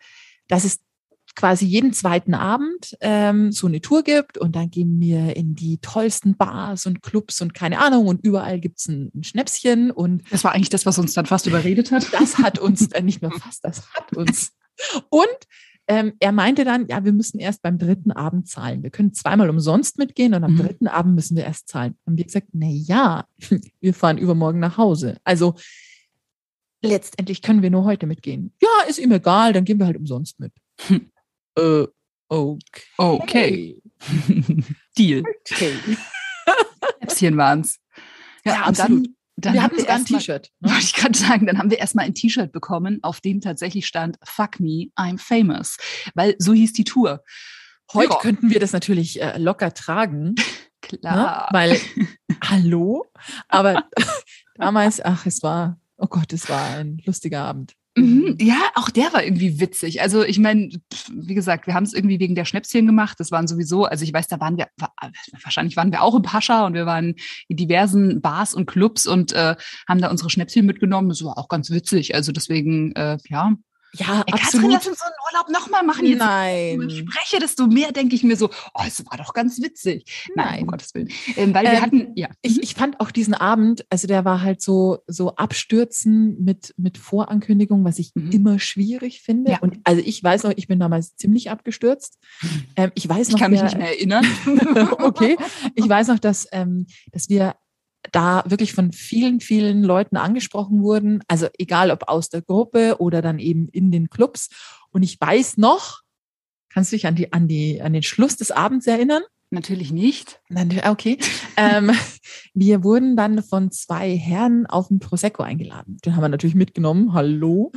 [0.48, 0.80] dass es
[1.36, 5.78] quasi jeden zweiten Abend ähm, so eine Tour gibt und dann gehen wir in die
[5.78, 10.42] tollsten Bars und Clubs und keine Ahnung und überall gibt's ein, ein Schnäpschen und das
[10.42, 12.12] war eigentlich das, was uns dann fast überredet hat.
[12.12, 14.52] Das hat uns dann nicht mehr fast, das hat uns.
[15.10, 15.26] Und
[15.88, 18.82] ähm, er meinte dann, ja, wir müssen erst beim dritten Abend zahlen.
[18.82, 20.58] Wir können zweimal umsonst mitgehen und am mhm.
[20.58, 21.96] dritten Abend müssen wir erst zahlen.
[22.06, 23.26] Haben wir gesagt, na ja,
[23.80, 25.18] wir fahren übermorgen nach Hause.
[25.22, 25.54] Also
[26.82, 28.52] letztendlich können wir nur heute mitgehen.
[28.60, 30.52] Ja, ist ihm egal, dann gehen wir halt umsonst mit.
[31.56, 31.86] Äh,
[32.28, 32.82] okay.
[32.96, 33.82] Okay.
[34.98, 35.22] Deal.
[35.50, 35.74] Okay.
[37.16, 37.78] Schnäpschen waren's.
[38.44, 39.06] Ja, ja absolut.
[39.06, 40.50] Dann, dann wir haben hatten sogar ein T-Shirt.
[40.60, 40.70] Ne?
[40.70, 44.18] Wollte ich gerade sagen, dann haben wir erstmal ein T-Shirt bekommen, auf dem tatsächlich stand
[44.24, 45.76] Fuck me, I'm famous.
[46.14, 47.22] Weil so hieß die Tour.
[47.92, 48.18] Heute Ja.
[48.18, 50.44] könnten wir das natürlich äh, locker tragen, ne?
[50.80, 51.48] Klar.
[51.52, 51.80] weil,
[52.44, 53.06] hallo,
[53.48, 53.88] aber
[54.54, 57.74] damals, ach, es war, oh Gott, es war ein lustiger Abend.
[57.98, 60.02] Mhm, ja, auch der war irgendwie witzig.
[60.02, 60.68] Also ich meine,
[61.10, 63.18] wie gesagt, wir haben es irgendwie wegen der Schnäpschen gemacht.
[63.18, 64.92] Das waren sowieso, also ich weiß, da waren wir, wa-
[65.42, 67.14] wahrscheinlich waren wir auch im Pascha und wir waren
[67.48, 69.56] in diversen Bars und Clubs und äh,
[69.88, 71.08] haben da unsere Schnäpschen mitgenommen.
[71.08, 72.14] Das war auch ganz witzig.
[72.14, 73.54] Also deswegen, äh, ja.
[73.98, 74.72] Ja, Ey, Katrin, absolut.
[74.72, 76.04] lass uns so einen Urlaub nochmal machen.
[76.06, 77.06] Jetzt wenn ich Nein.
[77.08, 80.04] spreche, desto mehr denke ich mir so, oh, es war doch ganz witzig.
[80.34, 80.60] Nein, Nein.
[80.62, 81.08] um Gottes Willen.
[81.36, 82.28] Ähm, weil wir Ähm, hatten, ja.
[82.42, 86.98] Ich, ich fand auch diesen Abend, also der war halt so, so abstürzen mit, mit
[86.98, 88.30] Vorankündigung, was ich Mhm.
[88.32, 89.52] immer schwierig finde.
[89.52, 89.58] Ja.
[89.60, 92.18] Und also ich weiß noch, ich bin damals ziemlich abgestürzt.
[92.76, 94.26] Ähm, ich weiß noch, Ich kann mich wer- nicht mehr erinnern.
[95.02, 95.36] okay.
[95.74, 97.56] Ich weiß noch, dass, ähm, dass wir
[98.12, 101.20] da wirklich von vielen, vielen Leuten angesprochen wurden.
[101.28, 104.48] Also egal ob aus der Gruppe oder dann eben in den Clubs.
[104.90, 106.02] Und ich weiß noch,
[106.68, 109.22] kannst du dich an die, an die, an den Schluss des Abends erinnern?
[109.50, 110.40] Natürlich nicht.
[110.88, 111.18] Okay.
[111.56, 111.92] ähm,
[112.52, 115.98] wir wurden dann von zwei Herren auf den Prosecco eingeladen.
[116.04, 117.12] Den haben wir natürlich mitgenommen.
[117.12, 117.72] Hallo.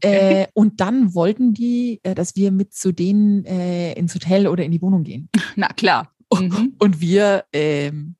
[0.00, 4.64] Äh, und dann wollten die, äh, dass wir mit zu denen äh, ins Hotel oder
[4.64, 5.28] in die Wohnung gehen.
[5.56, 6.12] Na klar.
[6.32, 6.74] Mhm.
[6.78, 8.14] Und wir, ähm,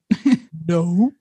[0.66, 1.12] no.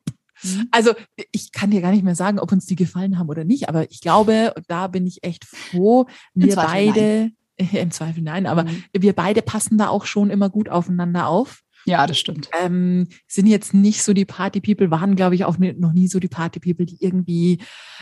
[0.44, 0.68] Mhm.
[0.72, 0.94] Also
[1.32, 3.90] ich kann dir gar nicht mehr sagen, ob uns die gefallen haben oder nicht, aber
[3.92, 7.32] ich glaube, da bin ich echt froh, wir beide,
[7.74, 8.84] im Zweifel nein, aber Mhm.
[8.98, 11.62] wir beide passen da auch schon immer gut aufeinander auf.
[11.88, 12.50] Ja, das stimmt.
[12.62, 16.28] Ähm, sind jetzt nicht so die Party-People, waren, glaube ich, auch noch nie so die
[16.28, 17.60] Party-People, die irgendwie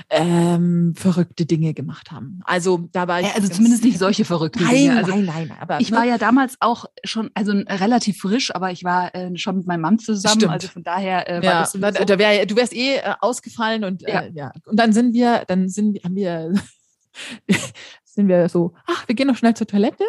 [0.10, 2.40] ähm, verrückte Dinge gemacht haben.
[2.46, 3.28] Also da war ich.
[3.28, 4.98] Ja, also zumindest nicht solche verrückten Nein, Dinge.
[4.98, 8.72] Also nein, nein, aber ich ne, war ja damals auch schon, also relativ frisch, aber
[8.72, 10.36] ich war äh, schon mit meinem Mann zusammen.
[10.40, 10.52] Stimmt.
[10.54, 13.14] Also von daher äh, war ja, das da, sowieso- da wär, du wärst eh äh,
[13.22, 14.22] ausgefallen und Ja.
[14.22, 14.52] Äh, ja.
[14.66, 16.54] Und dann sind wir, dann sind haben wir
[18.04, 20.04] sind wir so, ach, wir gehen noch schnell zur Toilette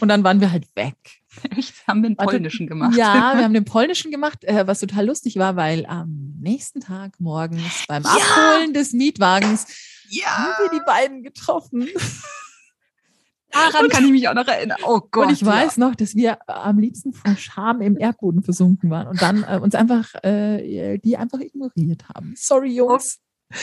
[0.00, 0.96] und dann waren wir halt weg.
[1.56, 2.96] echt, haben wir Warte, polnischen gemacht.
[2.96, 7.18] Ja, wir haben den polnischen gemacht, äh, was total lustig war, weil am nächsten Tag
[7.20, 8.10] morgens beim Ja!
[8.10, 9.66] Abholen des Mietwagens
[10.08, 11.88] ja, haben wir die beiden getroffen.
[13.50, 14.78] daran kann ich mich auch noch erinnern.
[14.84, 15.26] Oh Gott.
[15.26, 19.20] und ich weiß noch, dass wir am liebsten vor Scham im Erdboden versunken waren und
[19.20, 22.34] dann äh, uns einfach äh, die einfach ignoriert haben.
[22.36, 23.18] Sorry, Jungs.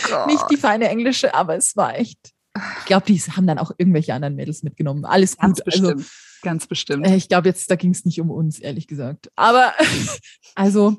[0.10, 0.26] ja.
[0.26, 2.35] Nicht die feine englische, aber es war echt.
[2.80, 5.06] Ich glaube, die haben dann auch irgendwelche anderen Mädels mitgenommen.
[5.06, 5.74] Alles ganz gut.
[5.74, 6.12] Also, bestimmt.
[6.42, 7.08] ganz bestimmt.
[7.08, 9.30] äh, ich glaube, jetzt, da ging es nicht um uns, ehrlich gesagt.
[9.36, 9.74] Aber
[10.56, 10.98] also,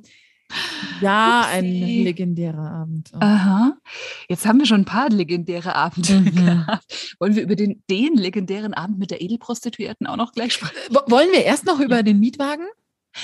[1.00, 2.02] ja, ein Upsi.
[2.04, 3.10] legendärer Abend.
[3.14, 3.76] Aha.
[4.28, 6.34] Jetzt haben wir schon ein paar legendäre Abende Mhm.
[6.34, 7.16] gehabt.
[7.18, 10.74] Wollen wir über den, den legendären Abend mit der Edelprostituierten auch noch gleich sprechen?
[10.90, 12.66] Wo- Wollen wir erst noch über den Mietwagen?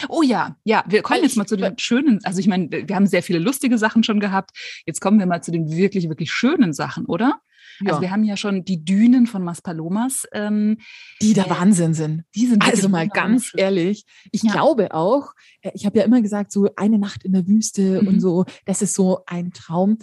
[0.09, 3.07] Oh ja, ja, wir kommen jetzt mal zu den schönen, also ich meine, wir haben
[3.07, 4.51] sehr viele lustige Sachen schon gehabt.
[4.87, 7.41] Jetzt kommen wir mal zu den wirklich, wirklich schönen Sachen, oder?
[7.85, 10.25] Also wir haben ja schon die Dünen von Maspalomas.
[10.33, 10.79] Ähm,
[11.21, 12.23] die der äh, Wahnsinn sind.
[12.35, 13.59] die sind Also mal ganz wunderschön.
[13.61, 14.53] ehrlich, ich Ja.
[14.53, 18.09] glaube auch, äh, ich habe ja immer gesagt, so eine Nacht in der Wüste Mhm.
[18.09, 19.99] und so, das ist so ein Traum.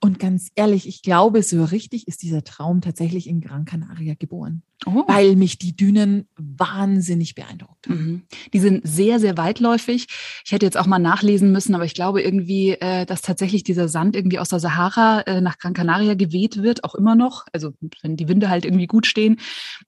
[0.00, 4.62] Und ganz ehrlich, ich glaube, so richtig ist dieser Traum tatsächlich in Gran Canaria geboren,
[4.86, 5.04] Oh.
[5.06, 7.94] weil mich die Dünen wahnsinnig beeindruckt haben.
[7.94, 8.22] Mhm.
[8.52, 10.06] Die sind sehr, sehr weitläufig.
[10.44, 13.88] Ich hätte jetzt auch mal nachlesen müssen, aber ich glaube irgendwie, äh, dass tatsächlich dieser
[13.88, 17.46] Sand irgendwie aus der Sahara äh, nach Gran Canaria geweht wird, auch immer noch.
[17.52, 19.40] Also wenn die Winde halt irgendwie gut stehen.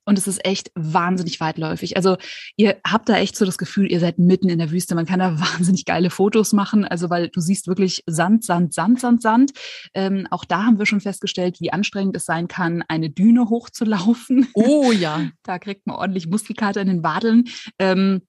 [0.04, 1.96] Und es ist echt wahnsinnig weitläufig.
[1.96, 2.16] Also
[2.56, 4.94] ihr habt da echt so das Gefühl, ihr seid mitten in der Wüste.
[4.94, 6.84] Man kann da wahnsinnig geile Fotos machen.
[6.84, 9.52] Also weil du siehst wirklich Sand, Sand, Sand, Sand, Sand.
[9.94, 14.48] Ähm, auch da haben wir schon festgestellt, wie anstrengend es sein kann, eine Düne hochzulaufen.
[14.54, 15.30] Oh ja.
[15.42, 17.44] Da kriegt man ordentlich Muskelkater in den Wadeln.
[17.78, 18.22] Ähm,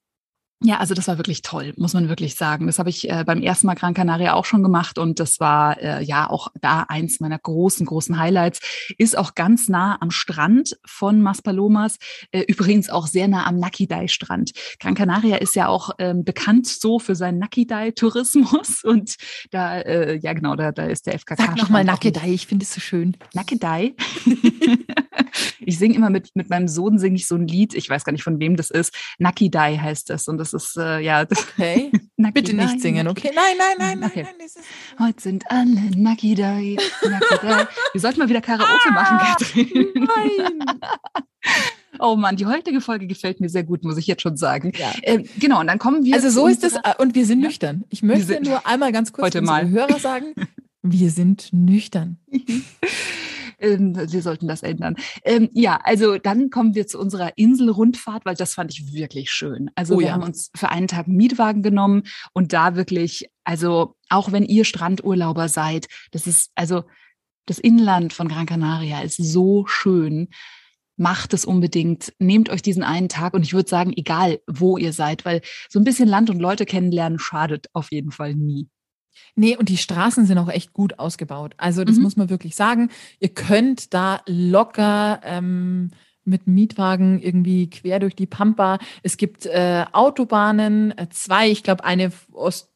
[0.63, 2.65] ja, also das war wirklich toll, muss man wirklich sagen.
[2.65, 5.79] Das habe ich äh, beim ersten Mal Gran Canaria auch schon gemacht und das war
[5.79, 8.59] äh, ja auch da eins meiner großen, großen Highlights.
[8.97, 11.97] Ist auch ganz nah am Strand von Maspalomas,
[12.31, 14.53] äh, übrigens auch sehr nah am Nakidai-Strand.
[14.79, 19.15] Gran Canaria ist ja auch ähm, bekannt so für seinen Nakidai-Tourismus und
[19.51, 21.35] da, äh, ja genau, da, da ist der FKK.
[21.37, 23.15] Sag nochmal Nackedei, ich finde es so schön.
[23.35, 23.93] Nackedei.
[25.59, 27.75] ich singe immer mit, mit meinem Sohn singe ich so ein Lied.
[27.75, 28.95] Ich weiß gar nicht, von wem das ist.
[29.19, 30.27] Nakidai heißt das.
[30.27, 31.25] Und das ist, äh, ja.
[31.25, 31.91] Das, Okay.
[32.33, 33.31] Bitte nicht singen, okay?
[33.33, 34.23] Nein, nein, nein, nein, Okay.
[34.23, 34.33] nein.
[34.39, 34.65] Das ist
[34.99, 37.67] Heute sind alle Nakidai, Nakidai.
[37.93, 39.87] Wir sollten mal wieder Karaoke machen, Katrin.
[39.95, 40.59] Nein.
[41.99, 44.71] Oh Mann, die heutige Folge gefällt mir sehr gut, muss ich jetzt schon sagen.
[44.77, 44.91] Ja.
[45.01, 46.13] Ähm, genau, und dann kommen wir.
[46.13, 47.47] Also so ist es, äh, und wir sind Ja.
[47.47, 47.85] nüchtern.
[47.89, 49.67] Ich möchte nur einmal ganz kurz Heute mal.
[49.69, 50.35] Hörer sagen,
[50.83, 52.17] wir sind nüchtern.
[53.59, 54.95] Ähm, wir sollten das ändern.
[55.23, 59.71] Ähm, ja, also dann kommen wir zu unserer Inselrundfahrt, weil das fand ich wirklich schön.
[59.75, 60.13] Also Oh wir ja.
[60.13, 64.63] haben uns für einen Tag einen Mietwagen genommen und da wirklich, also auch wenn ihr
[64.63, 66.83] Strandurlauber seid, das ist, also
[67.47, 70.29] das Inland von Gran Canaria ist so schön.
[70.99, 72.13] Macht es unbedingt.
[72.19, 75.79] Nehmt euch diesen einen Tag und ich würde sagen, egal wo ihr seid, weil so
[75.79, 78.67] ein bisschen Land und Leute kennenlernen schadet auf jeden Fall nie.
[79.35, 81.53] Nee, und die Straßen sind auch echt gut ausgebaut.
[81.57, 82.03] Also das Mhm.
[82.03, 82.89] muss man wirklich sagen.
[83.19, 85.91] Ihr könnt da locker ähm,
[86.25, 88.79] mit Mietwagen irgendwie quer durch die Pampa.
[89.03, 92.69] Es gibt äh, Autobahnen, äh, zwei, ich glaube eine Ost,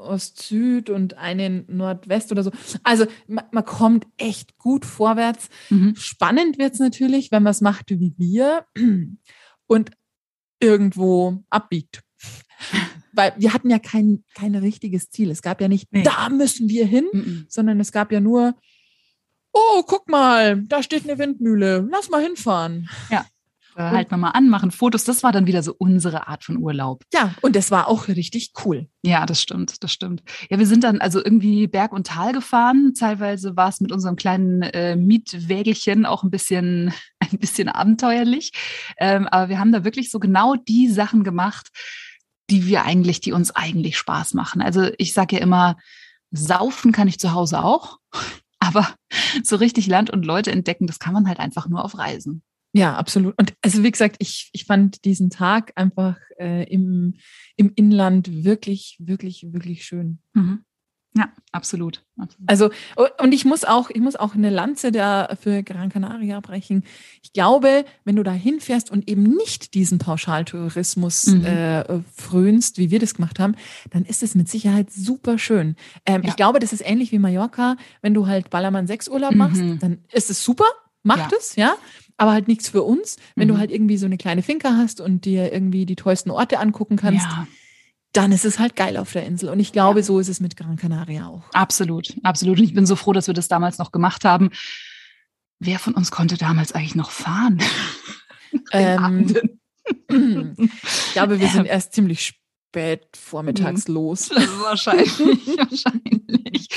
[0.00, 2.50] Ost-Süd und eine Nordwest oder so.
[2.84, 5.48] Also man, man kommt echt gut vorwärts.
[5.70, 5.94] Mhm.
[5.96, 8.64] Spannend wird es natürlich, wenn man es macht wie wir
[9.66, 9.90] und
[10.60, 12.02] irgendwo abbiegt.
[13.18, 15.28] Weil wir hatten ja kein, kein richtiges Ziel.
[15.32, 16.04] Es gab ja nicht, Nee.
[16.04, 17.46] da müssen wir hin, Mhm.
[17.48, 18.54] sondern es gab ja nur,
[19.52, 22.88] oh, guck mal, da steht eine Windmühle, lass mal hinfahren.
[23.74, 25.04] Da halten wir mal an, machen Fotos.
[25.04, 27.02] Das war dann wieder so unsere Art von Urlaub.
[27.12, 28.88] Ja, und das war auch richtig cool.
[29.02, 30.22] Ja, das stimmt, das stimmt.
[30.50, 32.94] Ja, wir sind dann also irgendwie Berg und Tal gefahren.
[32.98, 38.50] Teilweise war es mit unserem kleinen äh, Mietwägelchen auch ein bisschen, ein bisschen abenteuerlich.
[38.98, 41.68] Ähm, aber wir haben da wirklich so genau die Sachen gemacht,
[42.50, 44.62] die wir eigentlich, die uns eigentlich Spaß machen.
[44.62, 45.76] Also ich sage ja immer,
[46.30, 47.98] saufen kann ich zu Hause auch.
[48.60, 48.88] Aber
[49.44, 52.42] so richtig Land und Leute entdecken, das kann man halt einfach nur auf Reisen.
[52.72, 53.34] Ja, absolut.
[53.38, 57.14] Und also wie gesagt, ich, ich fand diesen Tag einfach äh, im,
[57.56, 60.18] im Inland wirklich, wirklich, wirklich schön.
[60.34, 60.64] Mhm.
[61.16, 62.04] Ja, absolut.
[62.18, 62.48] absolut.
[62.48, 62.70] Also,
[63.20, 66.84] und ich muss auch, ich muss auch eine Lanze da für Gran Canaria brechen.
[67.22, 71.44] Ich glaube, wenn du da hinfährst und eben nicht diesen Pauschaltourismus Mhm.
[71.44, 73.54] äh, frönst, wie wir das gemacht haben,
[73.90, 75.76] dann ist es mit Sicherheit super schön.
[76.06, 76.28] Ähm, Ja.
[76.28, 77.76] Ich glaube, das ist ähnlich wie Mallorca.
[78.02, 79.78] Wenn du halt Ballermann 6 Urlaub machst, Mhm.
[79.78, 80.66] dann ist es super,
[81.02, 81.38] macht Ja.
[81.38, 81.74] es, ja.
[82.16, 83.16] Aber halt nichts für uns.
[83.34, 83.52] Wenn Mhm.
[83.52, 86.96] du halt irgendwie so eine kleine Finca hast und dir irgendwie die tollsten Orte angucken
[86.96, 87.46] kannst, Ja.
[88.12, 89.48] Dann ist es halt geil auf der Insel.
[89.50, 90.04] Und ich glaube, Ja.
[90.04, 91.42] so ist es mit Gran Canaria auch.
[91.52, 92.58] Absolut, absolut.
[92.58, 94.50] Und ich bin so froh, dass wir das damals noch gemacht haben.
[95.60, 97.60] Wer von uns konnte damals eigentlich noch fahren?
[98.72, 99.26] Ähm.
[100.08, 101.52] Ich glaube, wir Ja.
[101.52, 104.28] sind erst ziemlich spät vormittags los.
[104.30, 106.68] Das ist wahrscheinlich, wahrscheinlich.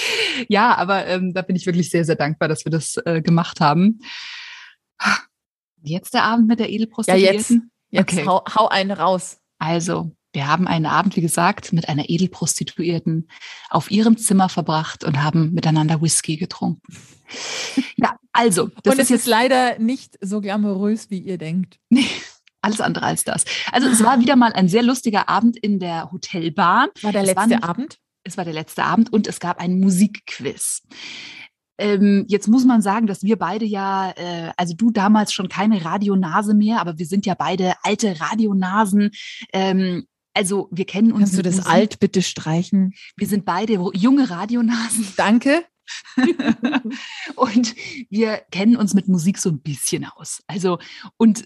[0.49, 3.61] Ja, aber ähm, da bin ich wirklich sehr, sehr dankbar, dass wir das äh, gemacht
[3.61, 3.99] haben.
[5.81, 7.71] Jetzt der Abend mit der Ja, Edelprostituierten.
[7.91, 8.09] jetzt.
[8.09, 8.25] Jetzt Okay.
[8.27, 9.39] hau, hau einen raus.
[9.59, 13.27] Also, wir haben einen Abend, wie gesagt, mit einer Edelprostituierten
[13.69, 16.81] auf ihrem Zimmer verbracht und haben miteinander Whisky getrunken.
[17.97, 21.77] Ja, also, das Und ist es jetzt ist leider nicht so glamourös, wie ihr denkt.
[21.89, 22.05] Nee,
[22.61, 23.43] alles andere als das.
[23.71, 26.89] Also es war wieder mal ein sehr lustiger Abend in der Hotelbar.
[27.01, 27.97] War der war letzte nicht- Abend?
[28.23, 30.83] Es war der letzte Abend und es gab einen Musikquiz.
[31.79, 35.83] Ähm, jetzt muss man sagen, dass wir beide ja, äh, also du damals schon keine
[35.83, 39.09] Radionase mehr, aber wir sind ja beide alte Radionasen.
[39.51, 41.31] Ähm, also wir kennen uns.
[41.31, 41.71] Kannst du das Musik.
[41.71, 42.93] alt bitte streichen?
[43.17, 45.65] Wir sind beide junge Radionasen Danke.
[47.35, 47.75] und
[48.09, 50.41] wir kennen uns mit Musik so ein bisschen aus.
[50.47, 50.79] Also,
[51.17, 51.45] und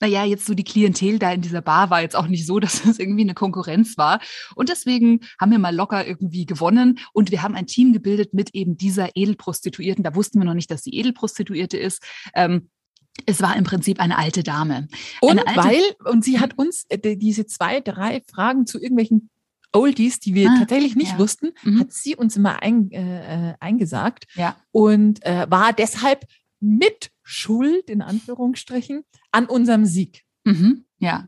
[0.00, 2.84] naja, jetzt so die Klientel da in dieser Bar war jetzt auch nicht so, dass
[2.84, 4.20] es irgendwie eine Konkurrenz war.
[4.54, 8.54] Und deswegen haben wir mal locker irgendwie gewonnen und wir haben ein Team gebildet mit
[8.54, 10.04] eben dieser Edelprostituierten.
[10.04, 12.02] Da wussten wir noch nicht, dass sie Edelprostituierte ist.
[12.34, 12.70] Ähm,
[13.24, 14.88] es war im Prinzip eine alte Dame.
[15.20, 19.30] Und alte- weil, und sie hat uns äh, die- diese zwei, drei Fragen zu irgendwelchen
[19.72, 21.18] Oldies, die wir Ah, tatsächlich nicht ja.
[21.18, 21.80] wussten, Mhm.
[21.80, 24.56] hat sie uns immer ein, äh, äh, eingesagt Ja.
[24.70, 26.24] und äh, war deshalb
[26.60, 29.02] mit Schuld, in Anführungsstrichen,
[29.32, 30.22] an unserem Sieg.
[30.44, 31.26] Mhm, ja.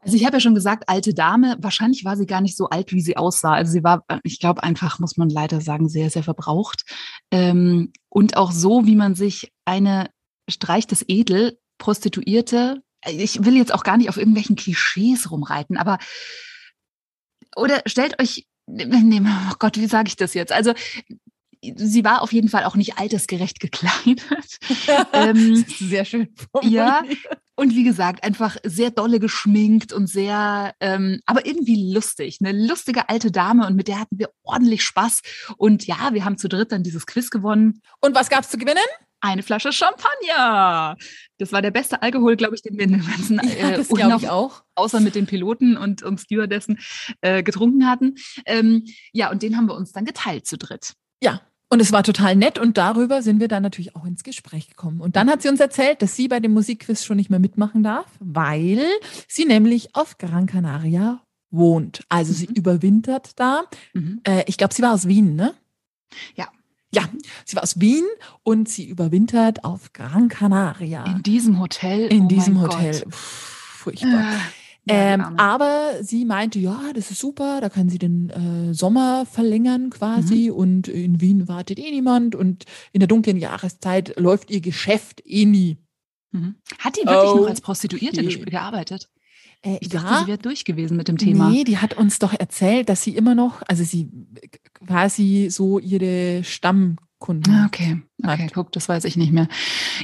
[0.00, 1.56] Also ich habe ja schon gesagt, alte Dame.
[1.60, 3.52] Wahrscheinlich war sie gar nicht so alt, wie sie aussah.
[3.52, 6.84] Also sie war, äh, ich glaube einfach, muss man leider sagen, sehr, sehr verbraucht.
[7.30, 10.08] Ähm, und auch so, wie man sich eine
[10.48, 15.98] Streich des Edel, Prostituierte, ich will jetzt auch gar nicht auf irgendwelchen Klischees rumreiten, aber
[17.56, 20.52] oder stellt euch, nee, oh Gott, wie sage ich das jetzt?
[20.52, 20.74] Also
[21.60, 24.58] sie war auf jeden Fall auch nicht altersgerecht gekleidet.
[25.12, 26.28] Ähm, sehr schön
[26.62, 27.02] ja,
[27.58, 32.38] und wie gesagt, einfach sehr dolle geschminkt und sehr, ähm, aber irgendwie lustig.
[32.40, 35.22] Eine lustige alte Dame und mit der hatten wir ordentlich Spaß.
[35.56, 37.82] Und ja, wir haben zu dritt dann dieses Quiz gewonnen.
[38.00, 38.78] Und was gab's zu gewinnen?
[39.20, 40.96] Eine Flasche Champagner.
[41.38, 43.90] Das war der beste Alkohol, glaube ich, den wir in dem ganzen Ja, äh, das
[43.90, 44.62] Urlaub, glaube ich auch.
[44.76, 46.78] außer mit den Piloten und, und Stewardessen,
[47.20, 48.14] äh, getrunken hatten.
[48.46, 50.94] Ähm, ja, und den haben wir uns dann geteilt zu dritt.
[51.22, 51.40] Ja.
[51.70, 55.02] Und es war total nett und darüber sind wir dann natürlich auch ins Gespräch gekommen.
[55.02, 57.82] Und dann hat sie uns erzählt, dass sie bei dem Musikquiz schon nicht mehr mitmachen
[57.82, 58.82] darf, weil
[59.28, 62.04] sie nämlich auf Gran Canaria wohnt.
[62.08, 62.54] Also sie Mhm.
[62.54, 63.64] überwintert da.
[63.92, 64.20] Mhm.
[64.24, 65.54] Äh, ich glaube, sie war aus Wien, ne?
[66.36, 66.48] Ja.
[66.94, 67.08] Ja,
[67.44, 68.04] sie war aus Wien
[68.42, 71.04] und sie überwintert auf Gran Canaria.
[71.04, 72.06] In diesem Hotel?
[72.10, 73.00] In oh diesem Hotel.
[73.02, 73.14] Gott.
[73.14, 74.32] Furchtbar.
[74.34, 74.38] Äh,
[74.90, 79.26] Ähm, ja, aber sie meinte, ja, das ist super, da kann sie den äh, Sommer
[79.26, 80.56] verlängern quasi Mhm.
[80.56, 85.44] und in Wien wartet eh niemand und in der dunklen Jahreszeit läuft ihr Geschäft eh
[85.44, 85.76] nie.
[86.32, 86.54] Mhm.
[86.78, 87.60] Hat die wirklich noch als.
[87.60, 89.10] Prostituierte gearbeitet?
[89.62, 91.50] Äh, Ich dachte, sie wäre durch gewesen mit dem Thema.
[91.50, 94.08] Nee, die hat uns doch erzählt, dass sie immer noch, also sie
[94.86, 97.52] quasi so ihre Stammkunden.
[97.52, 98.54] Ah, Okay, okay, Hat.
[98.54, 99.48] guck, das weiß ich nicht mehr.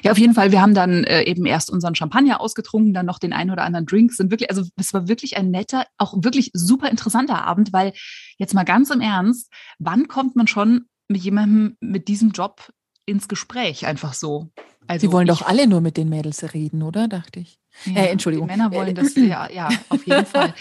[0.02, 3.18] Ja, auf jeden Fall, wir haben dann äh, eben erst unseren Champagner ausgetrunken, dann noch
[3.18, 4.12] den einen oder anderen Drink.
[4.12, 7.92] Sind wirklich, also es war wirklich ein netter, auch wirklich super interessanter Abend, weil
[8.38, 12.70] jetzt mal ganz im Ernst, wann kommt man schon mit jemandem mit diesem Job
[13.06, 14.50] ins Gespräch einfach so?
[14.86, 17.08] Also Sie wollen ich- doch alle nur mit den Mädels reden, oder?
[17.08, 17.58] Dachte ich.
[17.84, 18.48] Ja, äh, Entschuldigung.
[18.48, 20.54] Die Männer wollen das, ja, ja, auf jeden Fall.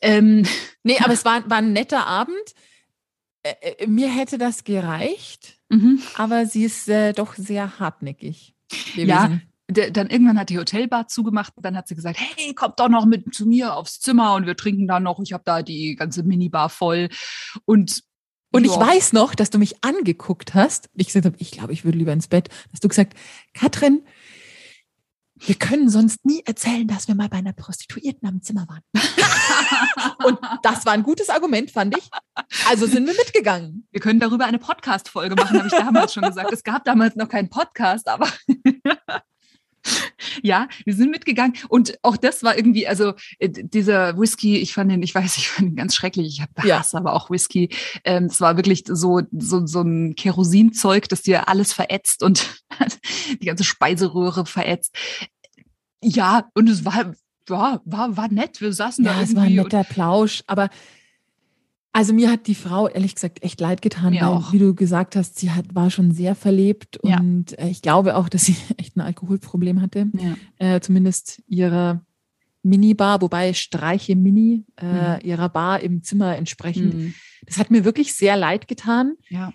[0.00, 0.44] ähm,
[0.84, 2.54] Nee, aber es war, war ein netter Abend.
[3.42, 6.00] Äh, äh, mir hätte das gereicht, mhm.
[6.16, 8.54] aber sie ist äh, doch sehr hartnäckig.
[8.94, 9.08] Gewesen.
[9.08, 12.90] Ja, dann irgendwann hat die Hotelbar zugemacht und dann hat sie gesagt, hey, kommt doch
[12.90, 15.20] noch mit zu mir aufs Zimmer und wir trinken da noch.
[15.20, 17.08] Ich habe da die ganze Minibar voll.
[17.64, 18.02] Und,
[18.52, 20.90] Und ich weiß noch, dass du mich angeguckt hast.
[20.94, 22.50] Ich gesagt habe, ich glaube, ich würde lieber ins Bett.
[22.72, 23.14] Hast du gesagt,
[23.54, 24.02] Katrin,
[25.36, 28.82] wir können sonst nie erzählen, dass wir mal bei einer Prostituierten am Zimmer waren.
[30.24, 32.08] Und das war ein gutes Argument, fand ich.
[32.68, 33.86] Also sind wir mitgegangen.
[33.90, 36.52] wir können darüber eine Podcast-Folge machen, habe ich damals schon gesagt.
[36.52, 38.28] Es gab damals noch keinen Podcast, aber
[40.42, 41.54] ja, wir sind mitgegangen.
[41.68, 45.48] Und auch das war irgendwie, also äh, dieser Whisky, ich fand den, ich weiß, ich
[45.48, 46.26] fand ihn ganz schrecklich.
[46.26, 46.78] Ich habe Ja.
[46.78, 47.70] Hass, aber auch Whisky.
[48.04, 52.62] Ähm, es war wirklich so, so, so ein Kerosinzeug, das dir alles verätzt und
[53.40, 54.94] die ganze Speiseröhre verätzt.
[56.02, 57.14] Ja, und es war,
[57.48, 58.60] ja, war, war nett.
[58.60, 60.68] Wir saßen da Ja, es war ein netter Plausch, aber
[61.94, 64.52] also mir hat die Frau ehrlich gesagt echt leid getan, Mir weil, auch.
[64.52, 67.18] wie du gesagt hast, sie hat, war schon sehr verlebt Ja.
[67.20, 70.10] und äh, ich glaube auch, dass sie echt ein Alkoholproblem hatte.
[70.12, 70.36] ja.
[70.58, 72.04] äh, zumindest ihrer
[72.62, 75.18] Minibar, wobei Streiche Mini äh, Mhm.
[75.22, 76.94] ihrer Bar im Zimmer entsprechend.
[76.94, 77.14] Mhm.
[77.46, 79.14] Das hat mir wirklich sehr leid getan.
[79.28, 79.52] ja.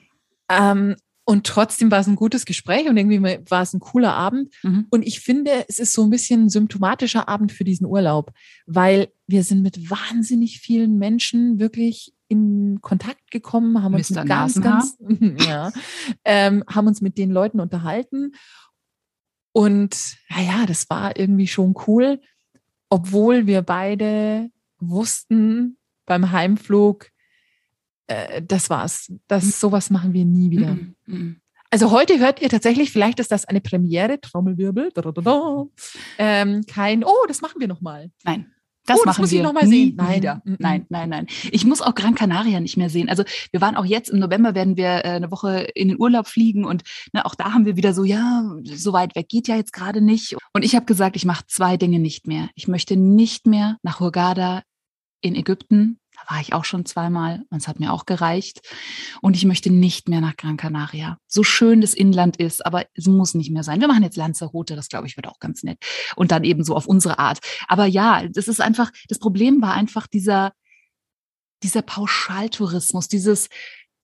[0.49, 3.21] Ähm, und trotzdem war es ein gutes Gespräch und irgendwie
[3.51, 4.51] war es ein cooler Abend.
[4.63, 4.87] Mhm.
[4.89, 8.31] Und ich finde, es ist so ein bisschen ein symptomatischer Abend für diesen Urlaub,
[8.65, 14.21] weil wir sind mit wahnsinnig vielen Menschen wirklich in Kontakt gekommen, haben uns Mr.
[14.21, 14.97] mit ganz, ganz,
[15.45, 15.71] ja,
[16.23, 18.33] ähm, haben uns mit den Leuten unterhalten.
[19.51, 22.21] Und naja, das war irgendwie schon cool,
[22.89, 27.09] obwohl wir beide wussten beim Heimflug,
[28.07, 29.11] äh, das war's.
[29.27, 30.75] Das, sowas machen wir nie wieder.
[30.75, 30.95] Mhm.
[31.05, 31.41] Mhm.
[31.71, 35.65] Also heute hört ihr tatsächlich, vielleicht ist das eine Premiere, Trommelwirbel, da,
[36.17, 38.09] ähm, kein, oh, das machen wir nochmal.
[38.23, 38.51] Nein.
[38.89, 39.93] Das Oh, das machen muss ich wir noch mal sehen.
[39.95, 40.15] Nein.
[40.17, 40.41] wieder.
[40.43, 40.55] Mhm.
[40.59, 41.27] Nein, nein, nein.
[41.51, 43.07] Ich muss auch Gran Canaria nicht mehr sehen.
[43.07, 46.27] Also wir waren auch jetzt im November, werden wir äh, eine Woche in den Urlaub
[46.27, 49.55] fliegen und ne, auch da haben wir wieder so, ja, so weit weg geht ja
[49.55, 50.35] jetzt gerade nicht.
[50.53, 52.49] Und ich habe gesagt, ich mache zwei Dinge nicht mehr.
[52.55, 54.63] Ich möchte nicht mehr nach Hurghada
[55.21, 55.99] in Ägypten.
[56.19, 58.61] Da war ich auch schon zweimal und es hat mir auch gereicht.
[59.21, 61.17] Und ich möchte nicht mehr nach Gran Canaria.
[61.27, 63.79] So schön das Inland ist, aber es muss nicht mehr sein.
[63.79, 65.77] Wir machen jetzt Lanzarote, das glaube ich wird auch ganz nett.
[66.15, 67.39] Und dann eben so auf unsere Art.
[67.67, 70.51] Aber ja, das ist einfach, das Problem war einfach dieser,
[71.63, 73.49] dieser Pauschaltourismus, dieses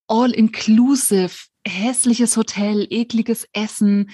[0.08, 1.36] all-inclusive,
[1.68, 4.12] hässliches Hotel, ekliges Essen.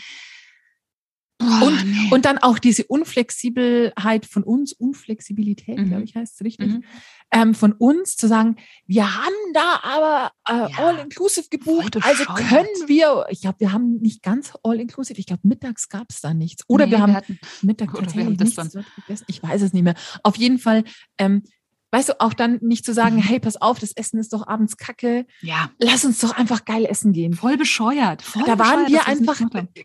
[1.41, 2.09] Boah, Und- nee.
[2.11, 5.89] Und dann auch diese Unflexibelheit von uns, Unflexibilität, Mhm.
[5.89, 6.83] glaube ich, heißt es richtig, Mhm.
[7.31, 12.25] ähm, von uns zu sagen, wir haben da aber äh, Ja, all-inclusive gebucht, voll also
[12.25, 12.49] bescheuert.
[12.49, 16.33] können wir, ich glaube, wir haben nicht ganz all-inclusive, ich glaube, mittags gab es da
[16.33, 16.63] nichts.
[16.67, 19.25] Oder Nee, wir haben hatten, Mittag Oder wir haben das nichts gegessen.
[19.27, 19.95] Ich weiß es nicht mehr.
[20.23, 20.83] Auf jeden Fall,
[21.17, 21.43] ähm,
[21.91, 23.21] weißt du, auch dann nicht zu sagen, Mhm.
[23.21, 26.85] hey, pass auf, das Essen ist doch abends kacke, ja, lass uns doch einfach geil
[26.85, 27.33] essen gehen.
[27.33, 28.21] voll bescheuert.
[28.21, 29.39] Voll da waren bescheuert, wir nicht einfach,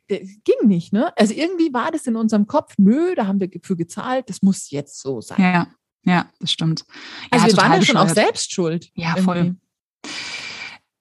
[0.09, 1.13] das ging nicht, ne?
[1.19, 4.71] Also irgendwie war das in unserem Kopf, nö, da haben wir für gezahlt, das muss
[4.71, 5.41] jetzt so sein.
[5.41, 5.67] Ja,
[6.05, 6.85] ja, das stimmt.
[7.31, 8.91] also ja, wir waren ja schon auch selbst schuld.
[8.95, 9.25] Ja, irgendwie.
[9.25, 9.57] voll.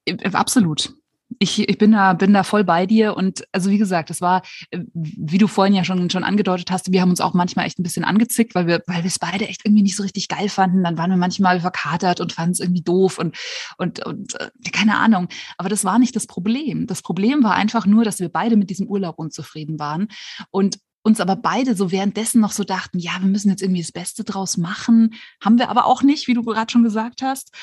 [0.06, 0.96] Äh, Absolut.
[1.40, 4.42] Ich, ich bin da, bin da voll bei dir und also wie gesagt, das war,
[4.72, 7.80] äh, wie du vorhin ja schon, schon angedeutet hast, wir haben uns auch manchmal echt
[7.80, 10.50] ein bisschen angezickt, weil wir, weil wir es beide echt irgendwie nicht so richtig geil
[10.50, 10.84] fanden.
[10.84, 13.38] Dann waren wir manchmal verkatert und fanden es irgendwie doof und,
[13.78, 15.28] und, und äh, keine Ahnung.
[15.58, 16.88] Aber das war nicht das Problem.
[16.88, 20.08] Das Problem war einfach nur, dass wir beide mit diesem Urlaub unzufrieden waren
[20.52, 23.92] und uns aber beide so währenddessen noch so dachten, ja, wir müssen jetzt irgendwie das
[23.92, 25.14] Beste draus machen.
[25.40, 27.54] Haben wir aber auch nicht, wie du gerade schon gesagt hast.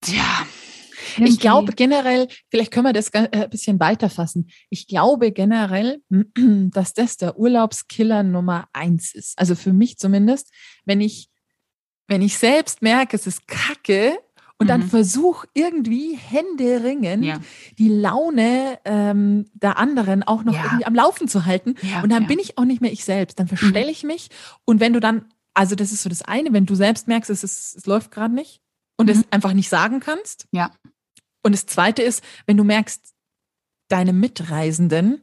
[0.00, 0.46] Tja.
[1.18, 4.48] Ich glaube generell, vielleicht können wir das ga- äh, ein bisschen weiterfassen.
[4.70, 6.02] Ich glaube generell,
[6.36, 9.38] dass das der Urlaubskiller Nummer eins ist.
[9.38, 10.50] Also für mich zumindest,
[10.84, 11.28] wenn ich,
[12.08, 14.18] wenn ich selbst merke, es ist Kacke
[14.58, 14.90] Und dann mhm.
[14.90, 17.40] versuch irgendwie händeringend ja.
[17.78, 20.64] die Laune ähm, der anderen auch noch ja.
[20.64, 21.74] irgendwie am Laufen zu halten.
[21.82, 23.40] Ja, und dann bin ich auch nicht mehr ich selbst.
[23.40, 23.90] Dann verstelle mhm.
[23.90, 24.28] ich mich.
[24.64, 27.42] Und wenn du dann, also das ist so das eine, wenn du selbst merkst, es,
[27.42, 28.60] ist, es läuft gerade nicht
[28.96, 29.12] und mhm.
[29.12, 30.46] es einfach nicht sagen kannst.
[30.52, 30.70] Ja.
[31.42, 33.14] Und das zweite ist, wenn du merkst,
[33.88, 35.20] deine Mitreisenden,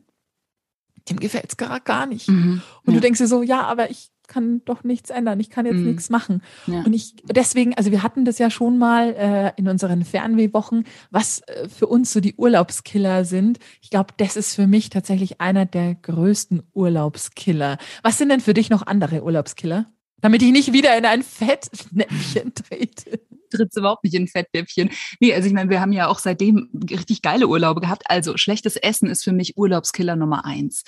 [1.09, 2.27] dem gefällt es gerade gar nicht.
[2.27, 2.61] Mhm.
[2.85, 5.77] Und du denkst dir so, ja, aber ich kann doch nichts ändern, ich kann jetzt
[5.77, 5.87] mhm.
[5.87, 6.41] nichts machen.
[6.67, 6.83] Ja.
[6.83, 11.41] Und ich deswegen, also wir hatten das ja schon mal äh, in unseren Fernwehwochen, was
[11.47, 13.59] äh, für uns so die Urlaubskiller sind.
[13.81, 17.77] Ich glaube, das ist für mich tatsächlich einer der größten Urlaubskiller.
[18.03, 19.91] Was sind denn für dich noch andere Urlaubskiller?
[20.21, 23.19] Damit ich nicht wieder in ein Fettnäpfchen trete.
[23.49, 24.89] Tritt's überhaupt nicht in Fettnäpfchen.
[25.19, 28.03] Nee, also ich meine, wir haben ja auch seitdem richtig geile Urlaube gehabt.
[28.05, 30.83] Also schlechtes Essen ist für mich Urlaubskiller Nummer eins.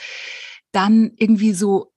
[0.72, 1.92] Dann irgendwie so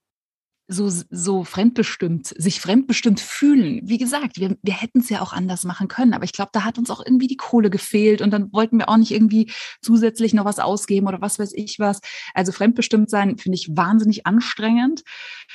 [0.67, 3.81] so, so fremdbestimmt, sich fremdbestimmt fühlen.
[3.83, 6.63] Wie gesagt, wir, wir hätten es ja auch anders machen können, aber ich glaube, da
[6.63, 9.51] hat uns auch irgendwie die Kohle gefehlt und dann wollten wir auch nicht irgendwie
[9.81, 12.01] zusätzlich noch was ausgeben oder was weiß ich was.
[12.33, 15.03] Also fremdbestimmt sein finde ich wahnsinnig anstrengend.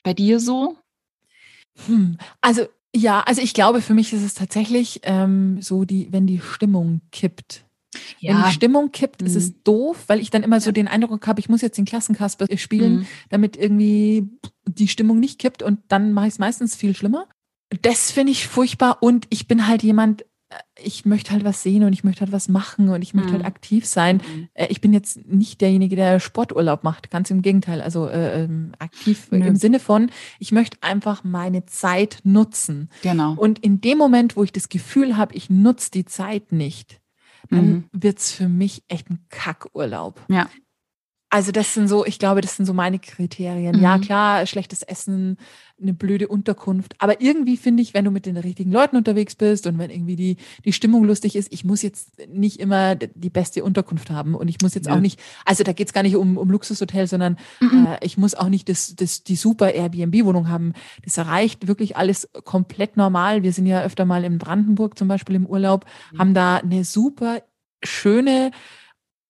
[0.04, 0.78] Bei dir so?
[1.86, 2.18] Hm.
[2.40, 6.40] Also ja, also ich glaube, für mich ist es tatsächlich ähm, so, die, wenn die
[6.40, 7.64] Stimmung kippt.
[8.18, 8.34] Ja.
[8.34, 9.26] Wenn die Stimmung kippt, mhm.
[9.26, 9.54] ist es mhm.
[9.64, 13.00] doof, weil ich dann immer so den Eindruck habe, ich muss jetzt den Klassenkasper spielen,
[13.00, 13.06] mhm.
[13.28, 14.28] damit irgendwie
[14.66, 17.26] die Stimmung nicht kippt und dann mache ich es meistens viel schlimmer.
[17.82, 20.24] Das finde ich furchtbar und ich bin halt jemand,
[20.82, 23.42] ich möchte halt was sehen und ich möchte halt was machen und ich möchte halt
[23.42, 23.44] mhm.
[23.44, 24.16] halt aktiv sein.
[24.16, 24.48] Mhm.
[24.54, 27.80] Äh, ich bin jetzt nicht derjenige, der Sporturlaub macht, ganz im Gegenteil.
[27.80, 29.42] Also äh, ähm, aktiv mhm.
[29.42, 32.90] im Sinne von, ich möchte einfach meine Zeit nutzen.
[33.02, 33.34] Genau.
[33.34, 37.00] Und in dem Moment, wo ich das Gefühl habe, ich nutze die Zeit nicht,
[37.48, 37.84] dann mhm.
[37.92, 40.20] wird's für mich echt ein Kackurlaub.
[40.28, 40.48] Ja.
[41.32, 43.76] Also das sind so, ich glaube, das sind so meine Kriterien.
[43.76, 43.82] Mhm.
[43.82, 45.38] Ja, klar, schlechtes Essen,
[45.80, 46.96] eine blöde Unterkunft.
[46.98, 50.16] Aber irgendwie finde ich, wenn du mit den richtigen Leuten unterwegs bist und wenn irgendwie
[50.16, 54.34] die, die Stimmung lustig ist, ich muss jetzt nicht immer die beste Unterkunft haben.
[54.34, 54.94] Und ich muss jetzt ja.
[54.96, 57.86] auch nicht, also da geht's gar nicht um, um Luxushotel, sondern mhm.
[57.86, 60.74] äh, ich muss auch nicht das, das, die super Airbnb-Wohnung haben.
[61.04, 63.44] Das erreicht wirklich alles komplett normal.
[63.44, 66.18] Wir sind ja öfter mal in Brandenburg zum Beispiel im Urlaub, mhm.
[66.18, 67.42] haben da eine super
[67.82, 68.50] schöne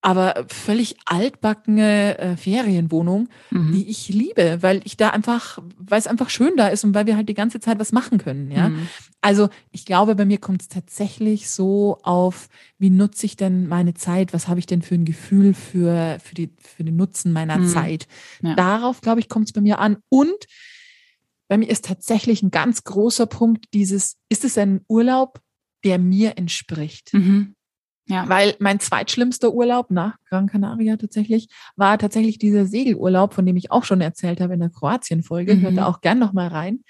[0.02, 3.72] aber völlig altbackene äh, Ferienwohnung, mhm.
[3.72, 7.06] die ich liebe, weil ich da einfach, weil es einfach schön da ist und weil
[7.06, 8.70] wir halt die ganze Zeit was machen können, ja.
[8.70, 8.88] Mhm.
[9.20, 12.48] Also ich glaube, bei mir kommt es tatsächlich so auf,
[12.78, 14.32] wie nutze ich denn meine Zeit?
[14.32, 17.68] Was habe ich denn für ein Gefühl für, für, die, für den Nutzen meiner mhm.
[17.68, 18.08] Zeit?
[18.42, 18.54] Ja.
[18.54, 19.98] Darauf, glaube ich, kommt es bei mir an.
[20.08, 20.46] Und
[21.48, 25.40] bei mir ist tatsächlich ein ganz großer Punkt dieses, ist es ein Urlaub,
[25.84, 27.12] der mir entspricht?
[27.12, 27.54] Mhm.
[28.10, 28.28] Ja.
[28.28, 33.70] Weil mein zweitschlimmster Urlaub nach Gran Canaria tatsächlich war tatsächlich dieser Segelurlaub, von dem ich
[33.70, 35.54] auch schon erzählt habe in der Kroatien-Folge.
[35.54, 35.60] Mhm.
[35.62, 36.80] Hört da auch gern nochmal rein.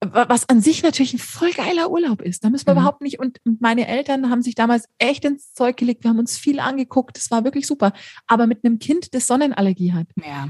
[0.00, 2.42] Was an sich natürlich ein voll geiler Urlaub ist.
[2.42, 2.80] Da müssen wir mhm.
[2.80, 3.18] überhaupt nicht.
[3.18, 6.04] Und meine Eltern haben sich damals echt ins Zeug gelegt.
[6.04, 7.18] Wir haben uns viel angeguckt.
[7.18, 7.92] Das war wirklich super.
[8.26, 10.06] Aber mit einem Kind, das Sonnenallergie hat.
[10.16, 10.48] Ja.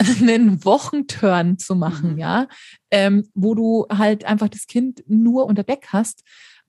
[0.20, 2.18] einen Wochenturn zu machen, mhm.
[2.18, 2.46] ja,
[2.90, 6.22] ähm, wo du halt einfach das Kind nur unter Deck hast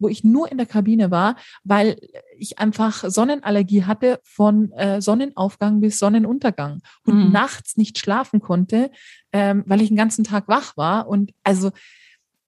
[0.03, 1.97] wo ich nur in der Kabine war, weil
[2.37, 7.31] ich einfach Sonnenallergie hatte von äh, Sonnenaufgang bis Sonnenuntergang und mhm.
[7.31, 8.91] nachts nicht schlafen konnte,
[9.31, 11.07] ähm, weil ich den ganzen Tag wach war.
[11.07, 11.71] Und also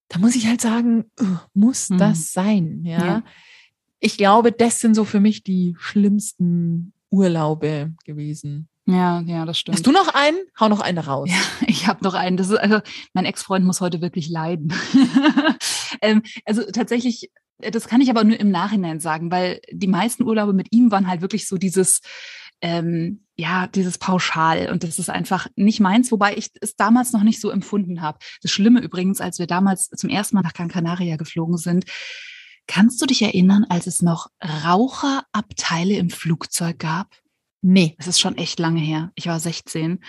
[0.10, 1.06] da muss ich halt sagen,
[1.54, 1.98] muss mhm.
[1.98, 3.06] das sein, ja?
[3.06, 3.24] ja.
[4.00, 8.68] Ich glaube, das sind so für mich die schlimmsten Urlaube gewesen.
[8.88, 9.78] Ja, ja, das stimmt.
[9.78, 10.38] Hast du noch einen?
[10.60, 11.28] Hau noch einen raus.
[11.30, 11.38] Ja,
[11.68, 12.38] ich habe noch einen.
[12.38, 12.82] Das ist, also,
[13.14, 14.74] mein Ex-Freund muss heute wirklich leiden.
[16.02, 17.32] ähm, also tatsächlich,
[17.62, 20.92] äh, das kann ich aber nur im Nachhinein sagen, weil die meisten Urlaube mit ihm
[20.92, 22.02] waren halt wirklich so dieses,
[22.62, 24.72] ähm, ja, dieses Pauschal.
[24.72, 28.20] Und das ist einfach nicht meins, wobei ich es damals noch nicht so empfunden habe.
[28.42, 31.86] Das Schlimme übrigens, als wir damals zum ersten Mal nach Gran Canaria geflogen sind,
[32.68, 37.16] kannst du dich erinnern, als es noch Raucherabteile im Flugzeug gab?
[37.62, 37.96] Nee.
[37.98, 39.12] Das ist schon echt lange her.
[39.16, 40.00] Ich war 16.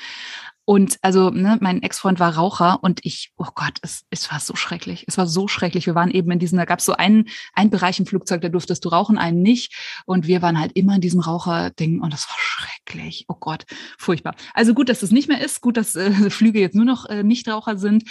[0.67, 4.57] Und also, ne, mein Ex-Freund war Raucher und ich, oh Gott, es, es war so
[4.57, 5.05] schrecklich.
[5.07, 5.87] Es war so schrecklich.
[5.87, 8.49] Wir waren eben in diesem, da gab es so einen, einen Bereich im Flugzeug, da
[8.49, 10.03] durftest du rauchen, einen nicht.
[10.07, 13.27] Und wir waren halt immer in diesem Raucherding und das war schrecklich.
[13.29, 13.65] Oh Gott,
[13.97, 14.35] furchtbar.
[14.55, 15.61] Also gut, dass das nicht mehr ist.
[15.61, 18.03] Gut, dass äh, Flüge jetzt nur noch äh, Nichtraucher sind.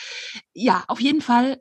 [0.53, 1.59] Ja, auf jeden Fall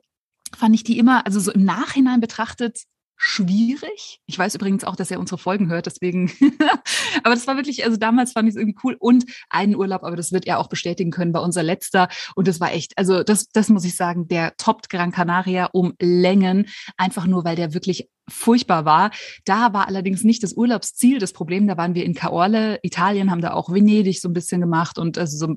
[0.55, 2.83] fand ich die immer, also so im Nachhinein betrachtet,
[3.17, 4.19] schwierig.
[4.25, 6.31] Ich weiß übrigens auch, dass er unsere Folgen hört, deswegen.
[7.23, 10.15] aber das war wirklich, also damals fand ich es irgendwie cool und einen Urlaub, aber
[10.15, 12.09] das wird er auch bestätigen können, bei unser letzter.
[12.35, 15.93] Und das war echt, also das, das muss ich sagen, der toppt Gran Canaria um
[15.99, 19.11] Längen, einfach nur, weil der wirklich furchtbar war.
[19.45, 21.67] Da war allerdings nicht das Urlaubsziel das Problem.
[21.67, 25.17] Da waren wir in Caorle, Italien, haben da auch Venedig so ein bisschen gemacht und
[25.17, 25.55] also so,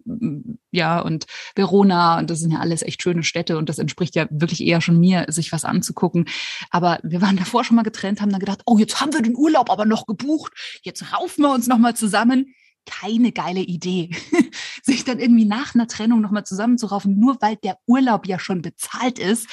[0.71, 4.27] ja, und Verona und das sind ja alles echt schöne Städte und das entspricht ja
[4.31, 6.27] wirklich eher schon mir, sich was anzugucken.
[6.71, 9.37] Aber wir waren davor schon mal getrennt, haben dann gedacht, oh, jetzt haben wir den
[9.37, 10.53] Urlaub aber noch gebucht.
[10.83, 12.55] Jetzt raufen wir uns nochmal zusammen
[12.87, 14.11] keine geile Idee,
[14.83, 19.19] sich dann irgendwie nach einer Trennung nochmal zusammenzuraufen, nur weil der Urlaub ja schon bezahlt
[19.19, 19.49] ist.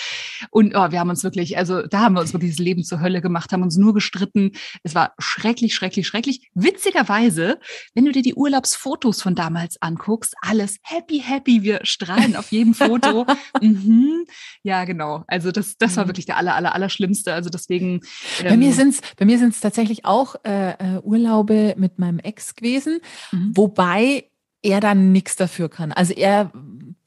[0.52, 3.02] Und oh, wir haben uns wirklich, also da haben wir uns wirklich das Leben zur
[3.02, 4.52] Hölle gemacht, haben uns nur gestritten.
[4.84, 6.50] Es war schrecklich, schrecklich, schrecklich.
[6.54, 7.60] Witzigerweise,
[7.94, 12.74] wenn du dir die Urlaubsfotos von damals anguckst, alles happy, happy, wir strahlen auf jedem
[12.74, 13.26] Foto.
[13.62, 14.26] mhm.
[14.64, 15.24] Ja, genau.
[15.28, 16.10] Also das, das war mhm.
[16.10, 17.34] wirklich der aller, aller, aller Schlimmste.
[17.34, 18.02] Also deswegen.
[18.40, 23.00] Ähm, bei mir ähm, mir sind's tatsächlich auch äh, äh Urlaube mit meinem Ex gewesen.
[23.32, 23.52] Mhm.
[23.56, 24.26] Wobei
[24.66, 25.92] er dann nichts dafür kann.
[25.92, 26.52] Also er,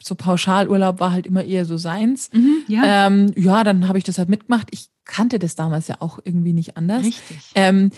[0.01, 2.31] so Pauschalurlaub war halt immer eher so seins.
[2.33, 3.07] Mhm, ja.
[3.07, 4.69] Ähm, ja, dann habe ich das halt mitgemacht.
[4.71, 7.05] Ich kannte das damals ja auch irgendwie nicht anders.
[7.05, 7.39] Richtig.
[7.55, 7.91] Ähm,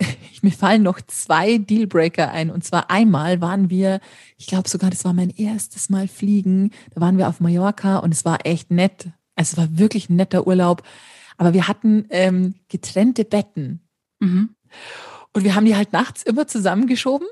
[0.42, 2.50] mir fallen noch zwei Dealbreaker ein.
[2.50, 4.00] Und zwar einmal waren wir,
[4.36, 6.72] ich glaube sogar, das war mein erstes Mal fliegen.
[6.94, 9.08] Da waren wir auf Mallorca und es war echt nett.
[9.36, 10.82] Also es war wirklich ein netter Urlaub.
[11.36, 13.80] Aber wir hatten ähm, getrennte Betten.
[14.20, 14.50] Mhm.
[15.32, 17.26] Und wir haben die halt nachts immer zusammengeschoben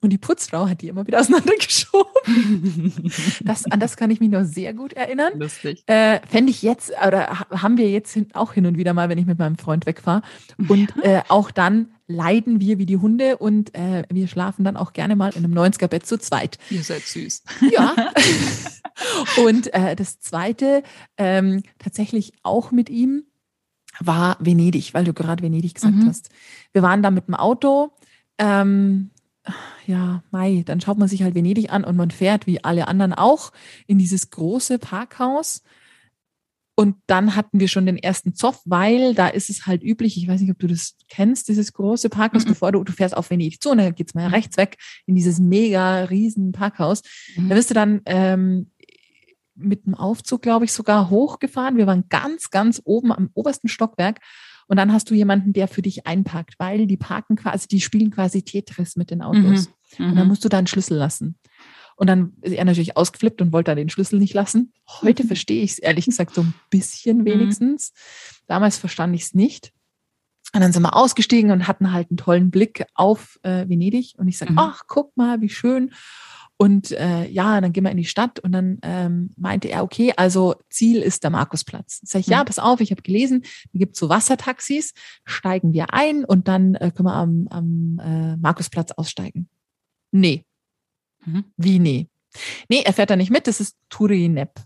[0.00, 3.10] und die Putzfrau hat die immer wieder auseinandergeschoben.
[3.44, 5.38] Das, an das kann ich mich noch sehr gut erinnern.
[5.38, 5.82] Lustig.
[5.86, 9.26] Äh, Fände ich jetzt, oder haben wir jetzt auch hin und wieder mal, wenn ich
[9.26, 10.22] mit meinem Freund wegfahre.
[10.68, 14.92] Und äh, auch dann leiden wir wie die Hunde und äh, wir schlafen dann auch
[14.92, 16.58] gerne mal in einem 90er-Bett zu zweit.
[16.70, 17.44] Ihr seid süß.
[17.70, 17.94] Ja.
[19.44, 20.82] und äh, das zweite,
[21.16, 23.24] ähm, tatsächlich auch mit ihm,
[24.00, 26.08] war Venedig, weil du gerade Venedig gesagt mhm.
[26.08, 26.30] hast.
[26.72, 27.92] Wir waren da mit dem Auto.
[28.38, 29.10] Ähm,
[29.86, 33.14] ja, Mai, dann schaut man sich halt Venedig an und man fährt wie alle anderen
[33.14, 33.52] auch
[33.86, 35.62] in dieses große Parkhaus.
[36.76, 40.26] Und dann hatten wir schon den ersten Zoff, weil da ist es halt üblich, ich
[40.26, 42.50] weiß nicht, ob du das kennst, dieses große Parkhaus, mhm.
[42.50, 44.34] bevor du, du fährst auf Venedig zu und dann geht's mal mhm.
[44.34, 47.02] rechts weg in dieses mega riesen Parkhaus.
[47.36, 47.50] Mhm.
[47.50, 48.70] Da wirst du dann ähm,
[49.54, 51.76] mit dem Aufzug, glaube ich, sogar hochgefahren.
[51.76, 54.20] Wir waren ganz, ganz oben am obersten Stockwerk
[54.70, 58.12] und dann hast du jemanden, der für dich einpackt, weil die parken quasi, die spielen
[58.12, 59.68] quasi Tetris mit den Autos.
[59.98, 60.06] Mhm.
[60.06, 60.28] Und dann mhm.
[60.28, 61.36] musst du da einen Schlüssel lassen.
[61.96, 64.72] Und dann ist er natürlich ausgeflippt und wollte da den Schlüssel nicht lassen.
[65.02, 67.24] Heute verstehe ich es ehrlich gesagt so ein bisschen mhm.
[67.24, 67.92] wenigstens.
[68.46, 69.72] Damals verstand ich es nicht.
[70.54, 74.14] Und dann sind wir ausgestiegen und hatten halt einen tollen Blick auf äh, Venedig.
[74.18, 74.58] Und ich sage, mhm.
[74.58, 75.92] ach, guck mal, wie schön.
[76.60, 80.12] Und äh, ja, dann gehen wir in die Stadt und dann ähm, meinte er, okay,
[80.14, 82.02] also Ziel ist der Markusplatz.
[82.04, 82.44] Sag ich, ja, mhm.
[82.44, 84.92] pass auf, ich habe gelesen, da gibt so Wassertaxis,
[85.24, 89.48] steigen wir ein und dann äh, können wir am, am äh, Markusplatz aussteigen.
[90.12, 90.44] Nee.
[91.24, 91.44] Mhm.
[91.56, 92.10] Wie nee?
[92.68, 94.60] Nee, er fährt da nicht mit, das ist Turinep.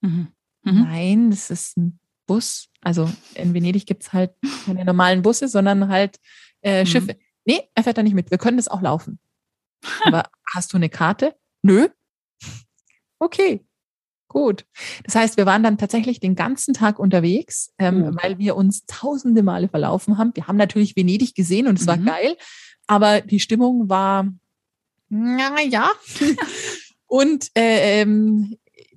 [0.00, 0.26] Mhm.
[0.64, 0.82] Mhm.
[0.82, 2.70] Nein, das ist ein Bus.
[2.80, 4.32] Also in Venedig gibt's halt
[4.64, 6.18] keine normalen Busse, sondern halt
[6.62, 6.86] äh, mhm.
[6.86, 7.16] Schiffe.
[7.44, 8.32] Nee, er fährt da nicht mit.
[8.32, 9.20] Wir können das auch laufen.
[10.04, 10.24] Aber
[10.54, 11.34] hast du eine Karte?
[11.62, 11.88] Nö.
[13.18, 13.64] Okay,
[14.28, 14.66] gut.
[15.04, 18.18] Das heißt, wir waren dann tatsächlich den ganzen Tag unterwegs, ähm, mhm.
[18.22, 20.32] weil wir uns tausende Male verlaufen haben.
[20.34, 21.88] Wir haben natürlich Venedig gesehen und es mhm.
[21.88, 22.36] war geil,
[22.86, 24.28] aber die Stimmung war,
[25.08, 25.90] naja.
[27.06, 28.56] und äh, ähm,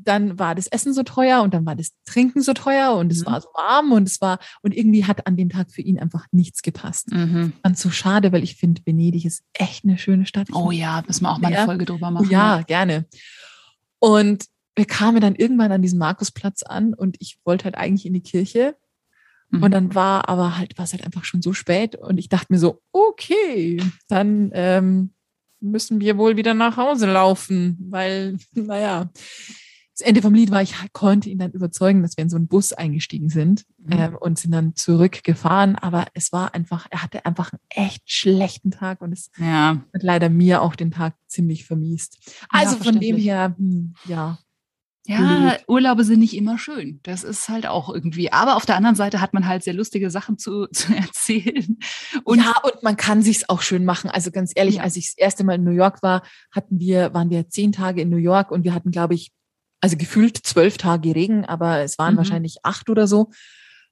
[0.10, 3.22] dann war das Essen so teuer und dann war das Trinken so teuer und es
[3.22, 3.28] mhm.
[3.28, 6.26] war so warm und es war, und irgendwie hat an dem Tag für ihn einfach
[6.32, 7.12] nichts gepasst.
[7.12, 7.53] Mhm.
[7.64, 10.47] Und so schade, weil ich finde, Venedig ist echt eine schöne Stadt.
[10.51, 12.30] Oh ja, müssen wir auch mal eine Folge drüber machen.
[12.30, 13.05] Ja, gerne.
[13.99, 14.45] Und
[14.76, 18.24] wir kamen dann irgendwann an diesem Markusplatz an und ich wollte halt eigentlich in die
[18.24, 18.76] Kirche.
[19.51, 19.62] Mhm.
[19.62, 22.47] Und dann war aber halt, war es halt einfach schon so spät und ich dachte
[22.49, 25.12] mir so, okay, dann ähm,
[25.60, 29.10] müssen wir wohl wieder nach Hause laufen, weil, naja,
[29.99, 32.47] das Ende vom Lied war, ich konnte ihn dann überzeugen, dass wir in so einen
[32.47, 33.91] Bus eingestiegen sind mhm.
[33.91, 35.75] ähm, und sind dann zurückgefahren.
[35.75, 39.83] Aber es war einfach, er hatte einfach einen echt schlechten Tag und es ja.
[39.93, 42.17] hat leider mir auch den Tag ziemlich vermiest.
[42.49, 44.39] Also ja, von dem her, hm, ja.
[45.05, 46.99] Ja, Urlaube sind nicht immer schön.
[47.01, 48.31] Das ist halt auch irgendwie.
[48.31, 51.77] Aber auf der anderen Seite hat man halt sehr lustige Sachen zu, zu erzählen.
[52.23, 54.09] Und ja, und man kann sich's auch schön machen.
[54.11, 54.83] Also ganz ehrlich, ja.
[54.83, 56.21] als ich das erste Mal in New York war,
[56.51, 59.31] hatten wir, waren wir zehn Tage in New York und wir hatten, glaube ich,
[59.82, 62.17] also gefühlt zwölf Tage Regen, aber es waren mhm.
[62.17, 63.32] wahrscheinlich acht oder so.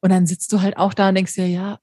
[0.01, 1.79] Und dann sitzt du halt auch da und denkst dir, ja,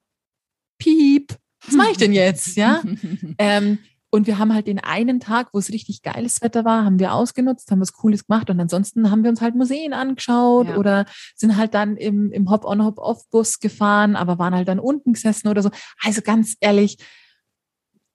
[0.79, 1.37] piep,
[1.67, 2.57] was mache ich denn jetzt?
[2.57, 2.83] Ja.
[3.39, 3.79] ähm,
[4.11, 7.15] und wir haben halt den einen Tag, wo es richtig geiles Wetter war, haben wir
[7.15, 10.77] ausgenutzt, haben was Cooles gemacht und ansonsten haben wir uns halt Museen angeschaut ja.
[10.77, 15.49] oder sind halt dann im, im Hop-on, Hop-off-Bus gefahren, aber waren halt dann unten gesessen
[15.49, 15.71] oder so.
[16.01, 16.99] Also ganz ehrlich,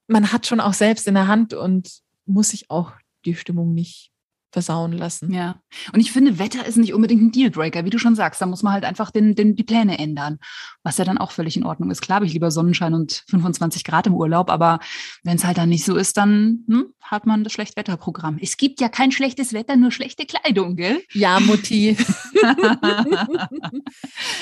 [0.07, 2.93] man hat schon auch selbst in der Hand und muss sich auch
[3.25, 4.13] die Stimmung nicht
[4.51, 5.31] versauen lassen.
[5.33, 5.61] Ja.
[5.93, 8.41] Und ich finde, Wetter ist nicht unbedingt ein Dealbreaker, wie du schon sagst.
[8.41, 10.39] Da muss man halt einfach den, den, die Pläne ändern.
[10.83, 12.01] Was ja dann auch völlig in Ordnung ist.
[12.01, 14.79] Klar habe ich lieber Sonnenschein und 25 Grad im Urlaub, aber
[15.23, 18.39] wenn es halt dann nicht so ist, dann hm, hat man das Schlechtwetterprogramm.
[18.41, 21.03] Es gibt ja kein schlechtes Wetter, nur schlechte Kleidung, gell?
[21.13, 21.97] Ja, Mutti.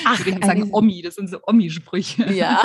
[0.04, 2.32] Ach, wir sagen Omi, das sind so Omi-Sprüche.
[2.32, 2.62] Ja.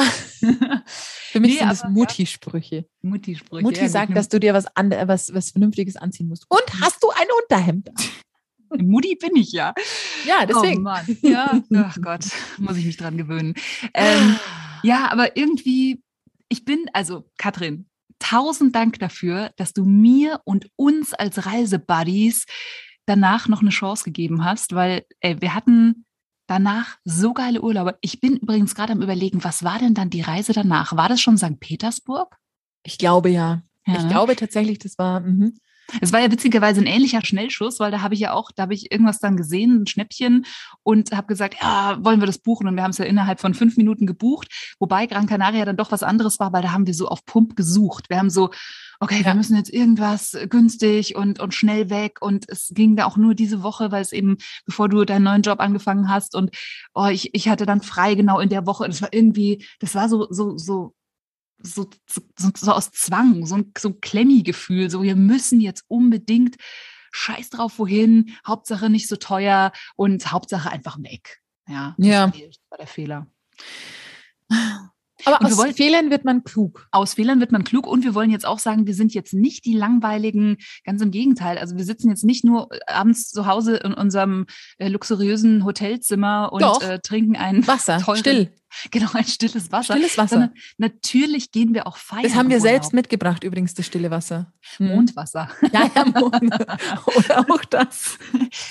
[1.31, 2.85] Für mich nee, sind das Mutti-Sprüche.
[3.01, 3.63] Mutti-Sprüche.
[3.63, 6.45] Mutti ja, sagt, dass du dir was, was, was Vernünftiges anziehen musst.
[6.49, 7.89] Und hast du ein Unterhemd?
[8.81, 9.73] Mutti bin ich ja.
[10.25, 10.79] Ja, deswegen.
[10.79, 11.17] Oh Mann.
[11.21, 12.25] Ja, ach Gott,
[12.57, 13.53] muss ich mich dran gewöhnen.
[13.93, 14.38] Ähm,
[14.84, 16.01] ja, aber irgendwie,
[16.49, 17.88] ich bin, also Katrin,
[18.19, 22.45] tausend Dank dafür, dass du mir und uns als Reisebuddies
[23.05, 26.05] danach noch eine Chance gegeben hast, weil ey, wir hatten
[26.47, 27.97] danach so geile Urlaube.
[28.01, 30.95] Ich bin übrigens gerade am überlegen, was war denn dann die Reise danach?
[30.95, 31.59] War das schon St.
[31.59, 32.38] Petersburg?
[32.84, 33.61] Ich glaube ja.
[33.86, 34.09] ja ich ne?
[34.09, 35.21] glaube tatsächlich, das war.
[35.21, 35.51] Mh.
[36.01, 38.73] Es war ja witzigerweise ein ähnlicher Schnellschuss, weil da habe ich ja auch, da habe
[38.73, 40.45] ich irgendwas dann gesehen, ein Schnäppchen
[40.83, 42.67] und habe gesagt, ja, wollen wir das buchen?
[42.67, 45.91] Und wir haben es ja innerhalb von fünf Minuten gebucht, wobei Gran Canaria dann doch
[45.91, 48.09] was anderes war, weil da haben wir so auf Pump gesucht.
[48.09, 48.49] Wir haben so,
[48.99, 49.25] okay, ja.
[49.25, 52.21] wir müssen jetzt irgendwas günstig und, und schnell weg.
[52.21, 55.41] Und es ging da auch nur diese Woche, weil es eben, bevor du deinen neuen
[55.41, 56.51] Job angefangen hast und
[56.93, 58.83] oh, ich, ich hatte dann frei genau in der Woche.
[58.83, 60.95] Und es war irgendwie, das war so, so, so
[61.64, 62.22] so, so,
[62.55, 66.57] so aus Zwang, so ein, so ein Klemmi-Gefühl, so wir müssen jetzt unbedingt
[67.11, 71.41] scheiß drauf wohin, Hauptsache nicht so teuer und Hauptsache einfach weg.
[71.68, 72.28] Ja, ja.
[72.28, 73.28] das war der Fehler.
[75.26, 76.88] Aber aus wollen, Fehlern wird man klug.
[76.91, 79.65] Aus Fehlern wird man klug und wir wollen jetzt auch sagen, wir sind jetzt nicht
[79.65, 81.57] die langweiligen, ganz im Gegenteil.
[81.57, 84.45] Also wir sitzen jetzt nicht nur abends zu Hause in unserem
[84.78, 88.53] äh, luxuriösen Hotelzimmer und äh, trinken ein Wasser, teuren, still.
[88.91, 89.93] Genau, ein stilles Wasser.
[89.93, 90.36] Stilles Wasser.
[90.36, 92.24] Sondern natürlich gehen wir auch feiern.
[92.24, 94.51] Das haben wir selbst mitgebracht, übrigens, das stille Wasser.
[94.78, 94.88] Hm.
[94.88, 95.49] Mondwasser.
[95.71, 96.53] Ja, ja, Mond.
[97.15, 98.17] Oder auch das.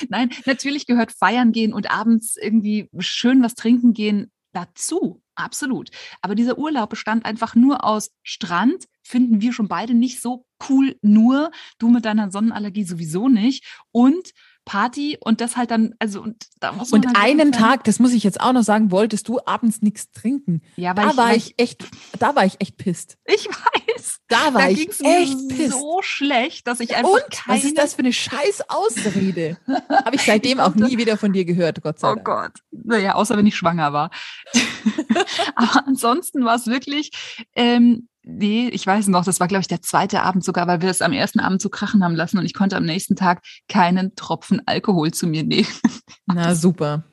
[0.08, 5.21] Nein, natürlich gehört feiern gehen und abends irgendwie schön was trinken gehen dazu.
[5.34, 5.90] Absolut.
[6.20, 10.96] Aber dieser Urlaub bestand einfach nur aus Strand, finden wir schon beide nicht so cool,
[11.02, 14.32] nur du mit deiner Sonnenallergie sowieso nicht und
[14.64, 18.12] Party und das halt dann, also und da muss man Und einen Tag, das muss
[18.12, 20.62] ich jetzt auch noch sagen, wolltest du abends nichts trinken.
[20.76, 21.84] Ja, weil da ich, war ich echt,
[22.18, 23.18] da war ich echt pisst.
[23.24, 24.20] Ich weiß.
[24.28, 25.72] Da war da ich echt pisst.
[25.72, 27.58] so schlecht, dass ich einfach und, keine...
[27.58, 29.58] was ist das für eine scheiß Ausrede?
[29.88, 32.28] Habe ich seitdem auch nie wieder von dir gehört, Gott sei oh Dank.
[32.28, 32.52] Oh Gott.
[32.70, 34.10] Naja, außer wenn ich schwanger war.
[35.56, 37.10] Aber ansonsten war es wirklich,
[37.54, 40.90] ähm, Nee, ich weiß noch, das war, glaube ich, der zweite Abend sogar, weil wir
[40.90, 44.14] es am ersten Abend so krachen haben lassen und ich konnte am nächsten Tag keinen
[44.14, 45.68] Tropfen Alkohol zu mir nehmen.
[46.26, 47.04] Na super.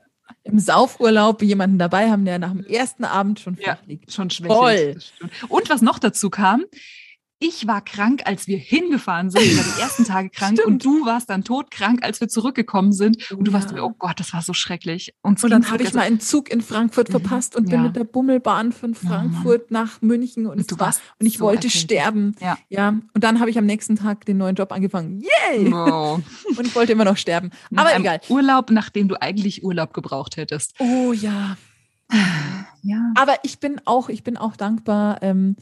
[0.43, 3.77] Im Saufurlaub jemanden dabei haben, der nach dem ersten Abend schon ja.
[4.07, 5.11] Schon schwächelt.
[5.19, 5.29] Voll.
[5.49, 6.63] Und was noch dazu kam,
[7.41, 10.67] ich war krank, als wir hingefahren sind, ich war die ersten Tage krank Stimmt.
[10.67, 13.31] und du warst dann todkrank, als wir zurückgekommen sind.
[13.31, 15.13] Und du warst, oh Gott, das war so schrecklich.
[15.21, 17.77] Und, und dann habe ich mal einen Zug in Frankfurt verpasst und ja.
[17.77, 21.37] bin mit der Bummelbahn von Frankfurt oh nach München und, und du warst und ich
[21.37, 21.81] so wollte erkältet.
[21.81, 22.35] sterben.
[22.41, 22.57] Ja.
[22.67, 22.89] ja.
[22.89, 25.21] Und dann habe ich am nächsten Tag den neuen Job angefangen.
[25.21, 25.73] Yay!
[25.73, 26.19] Oh.
[26.57, 27.51] und ich wollte immer noch sterben.
[27.73, 28.19] Aber egal.
[28.27, 30.75] Urlaub, nachdem du eigentlich Urlaub gebraucht hättest.
[30.79, 31.57] Oh ja.
[32.81, 33.13] Ja.
[33.15, 35.21] Aber ich bin auch, ich bin auch dankbar.
[35.21, 35.55] Ähm,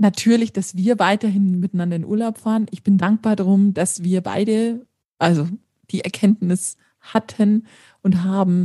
[0.00, 2.66] natürlich, dass wir weiterhin miteinander in Urlaub fahren.
[2.70, 4.86] Ich bin dankbar darum, dass wir beide,
[5.18, 5.48] also
[5.90, 7.66] die Erkenntnis hatten
[8.02, 8.64] und haben,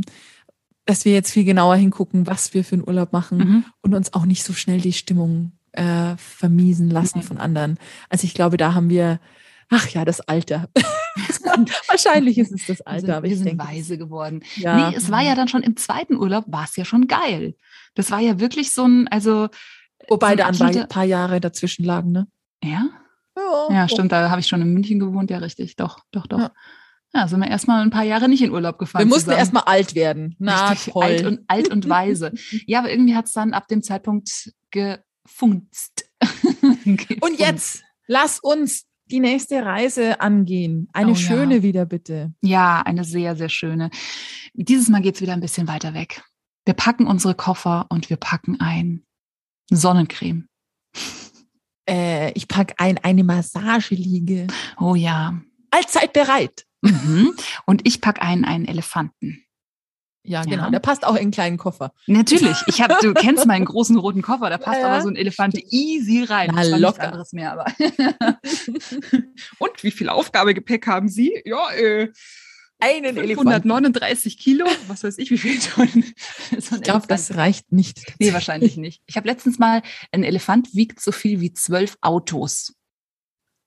[0.84, 3.64] dass wir jetzt viel genauer hingucken, was wir für einen Urlaub machen mhm.
[3.82, 7.24] und uns auch nicht so schnell die Stimmung äh, vermiesen lassen mhm.
[7.24, 7.78] von anderen.
[8.08, 9.20] Also ich glaube, da haben wir,
[9.68, 10.68] ach ja, das Alter.
[11.88, 12.96] Wahrscheinlich ist es das Alter.
[12.96, 14.42] Wir sind, aber wir sind denke, weise geworden.
[14.56, 14.90] Ja.
[14.90, 17.56] Nee, es war ja dann schon im zweiten Urlaub, war es ja schon geil.
[17.94, 19.48] Das war ja wirklich so ein, also
[20.08, 22.28] Wobei da ein paar Jahre dazwischen lagen, ne?
[22.62, 22.88] Ja?
[23.36, 24.12] Ja, ja stimmt.
[24.12, 25.30] Da habe ich schon in München gewohnt.
[25.30, 25.76] Ja, richtig.
[25.76, 26.38] Doch, doch, doch.
[26.38, 26.52] Ja.
[27.14, 29.02] Ja, sind wir erstmal ein paar Jahre nicht in Urlaub gefahren.
[29.02, 30.36] Wir mussten erstmal alt werden.
[30.38, 31.02] Na, Richtig, toll.
[31.02, 32.32] Alt und, alt und weise.
[32.66, 36.10] ja, aber irgendwie hat es dann ab dem Zeitpunkt gefunzt.
[37.20, 40.88] und jetzt lass uns die nächste Reise angehen.
[40.92, 41.62] Eine oh, schöne ja.
[41.62, 42.34] wieder, bitte.
[42.42, 43.90] Ja, eine sehr, sehr schöne.
[44.52, 46.22] Dieses Mal geht es wieder ein bisschen weiter weg.
[46.66, 49.06] Wir packen unsere Koffer und wir packen ein.
[49.70, 50.48] Sonnencreme.
[51.88, 54.46] Äh, ich packe ein eine Massageliege.
[54.78, 55.40] Oh ja.
[55.70, 56.64] Allzeit bereit.
[56.82, 57.34] Mhm.
[57.66, 59.46] Und ich packe ein einen Elefanten.
[60.26, 60.64] Ja, genau.
[60.64, 60.70] Ja.
[60.70, 61.92] Der passt auch in einen kleinen Koffer.
[62.08, 62.56] Natürlich.
[62.66, 64.88] Ich habe, du kennst meinen großen roten Koffer, da passt ja.
[64.88, 66.50] aber so ein Elefant easy rein.
[66.52, 67.04] Na, das locker.
[67.04, 67.66] anderes mehr, aber.
[69.58, 71.32] Und wie viel Aufgabegepäck haben Sie?
[71.44, 72.10] Ja, äh,
[72.78, 76.14] einen 539 Kilo, was weiß ich, wie viel Tonnen.
[76.58, 78.02] So ich glaube, das reicht nicht.
[78.18, 79.02] Nee, wahrscheinlich nicht.
[79.06, 82.74] Ich habe letztens mal, ein Elefant wiegt so viel wie zwölf Autos.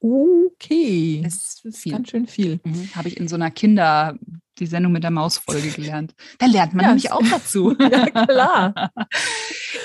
[0.02, 1.22] Okay.
[1.24, 1.92] Das ist viel.
[1.92, 2.60] Ganz schön viel.
[2.64, 2.90] Mhm.
[2.96, 4.18] Habe ich in so einer Kinder,
[4.60, 6.14] die Sendung mit der Maus-Folge gelernt.
[6.38, 7.76] Da lernt man Ja, nämlich auch dazu.
[7.80, 8.92] Ja, klar.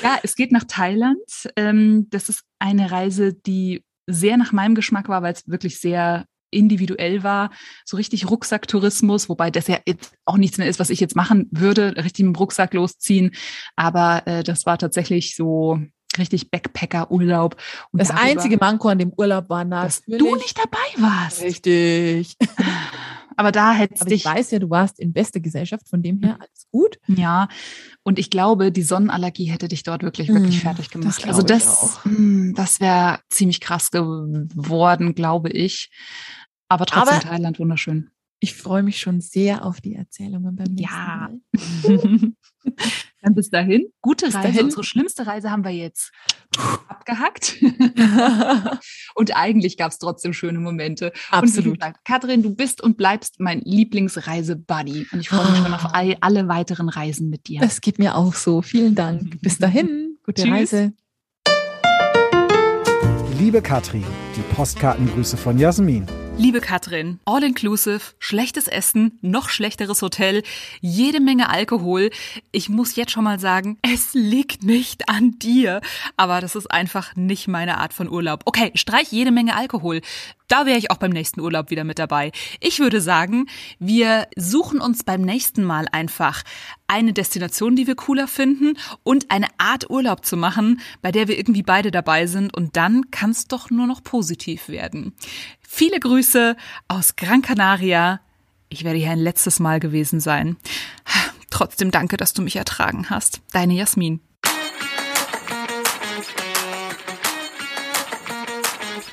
[0.03, 1.19] Ja, es geht nach Thailand.
[1.57, 6.27] Ähm, das ist eine Reise, die sehr nach meinem Geschmack war, weil es wirklich sehr
[6.55, 7.51] individuell war.
[7.85, 11.49] So richtig Rucksacktourismus, wobei das ja jetzt auch nichts mehr ist, was ich jetzt machen
[11.51, 13.33] würde, richtig mit dem Rucksack losziehen.
[13.77, 15.79] Aber äh, das war tatsächlich so
[16.19, 17.57] richtig Backpacker-Urlaub.
[17.93, 21.43] Das darüber, einzige Manko an dem Urlaub war dass du nicht dabei warst.
[21.43, 22.37] Richtig.
[23.37, 26.23] Aber da hättest Aber ich dich weiß ja, du warst in bester Gesellschaft, von dem
[26.23, 26.99] her alles gut.
[27.09, 27.49] Ja,
[28.05, 31.27] und ich glaube, die Sonnenallergie hätte dich dort wirklich, wirklich Mm, fertig das gemacht.
[31.27, 32.05] also ich das, auch.
[32.05, 35.91] mm, das wäre ziemlich krass geworden, glaube ich.
[36.69, 38.11] Aber trotzdem Aber- Thailand wunderschön.
[38.41, 41.31] Ich freue mich schon sehr auf die Erzählungen beim nächsten Ja.
[41.31, 41.39] Mal.
[43.23, 43.87] Dann bis dahin.
[44.03, 44.49] Gute Bis Reise.
[44.49, 44.65] dahin.
[44.65, 46.13] Unsere schlimmste Reise haben wir jetzt
[46.89, 47.57] abgehackt.
[49.15, 51.13] und eigentlich gab es trotzdem schöne Momente.
[51.31, 51.79] Absolut.
[51.81, 55.07] gesagt, Katrin, du bist und bleibst mein Lieblingsreise-Buddy.
[55.11, 55.77] Und ich freue mich schon Ah.
[55.77, 57.61] auf all, alle weiteren Reisen mit dir.
[57.63, 58.61] Das geht mir auch so.
[58.61, 59.41] Vielen Dank.
[59.43, 60.19] Bis dahin.
[60.23, 60.53] Gute Tschüss.
[60.53, 60.93] Reise.
[63.39, 64.05] Liebe Katrin,
[64.37, 66.07] die Postkartengrüße von Jasmin.
[66.37, 70.43] Liebe Katrin, all-inclusive, schlechtes Essen, noch schlechteres Hotel,
[70.81, 72.11] jede Menge Alkohol.
[72.51, 75.81] Ich muss jetzt schon mal sagen, es liegt nicht an dir.
[76.17, 78.43] Aber das ist einfach nicht meine Art von Urlaub.
[78.47, 80.01] Okay, streich jede Menge Alkohol.
[80.49, 82.31] Da wäre ich auch beim nächsten Urlaub wieder mit dabei.
[82.61, 83.47] Ich würde sagen,
[83.79, 86.43] wir suchen uns beim nächsten Mal einfach
[86.87, 91.39] eine Destination, die wir cooler finden und eine Art Urlaub zu machen, bei der wir
[91.39, 95.15] irgendwie beide dabei sind und dann kann es doch nur noch positiv werden.
[95.77, 96.57] Viele Grüße
[96.87, 98.21] aus Gran Canaria.
[98.69, 100.57] Ich werde hier ein letztes Mal gewesen sein.
[101.51, 103.41] Trotzdem danke, dass du mich ertragen hast.
[103.51, 104.21] Deine Jasmin.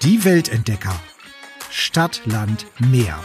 [0.03, 0.93] Die Weltentdecker.
[1.71, 3.17] Stadt, Land, Meer.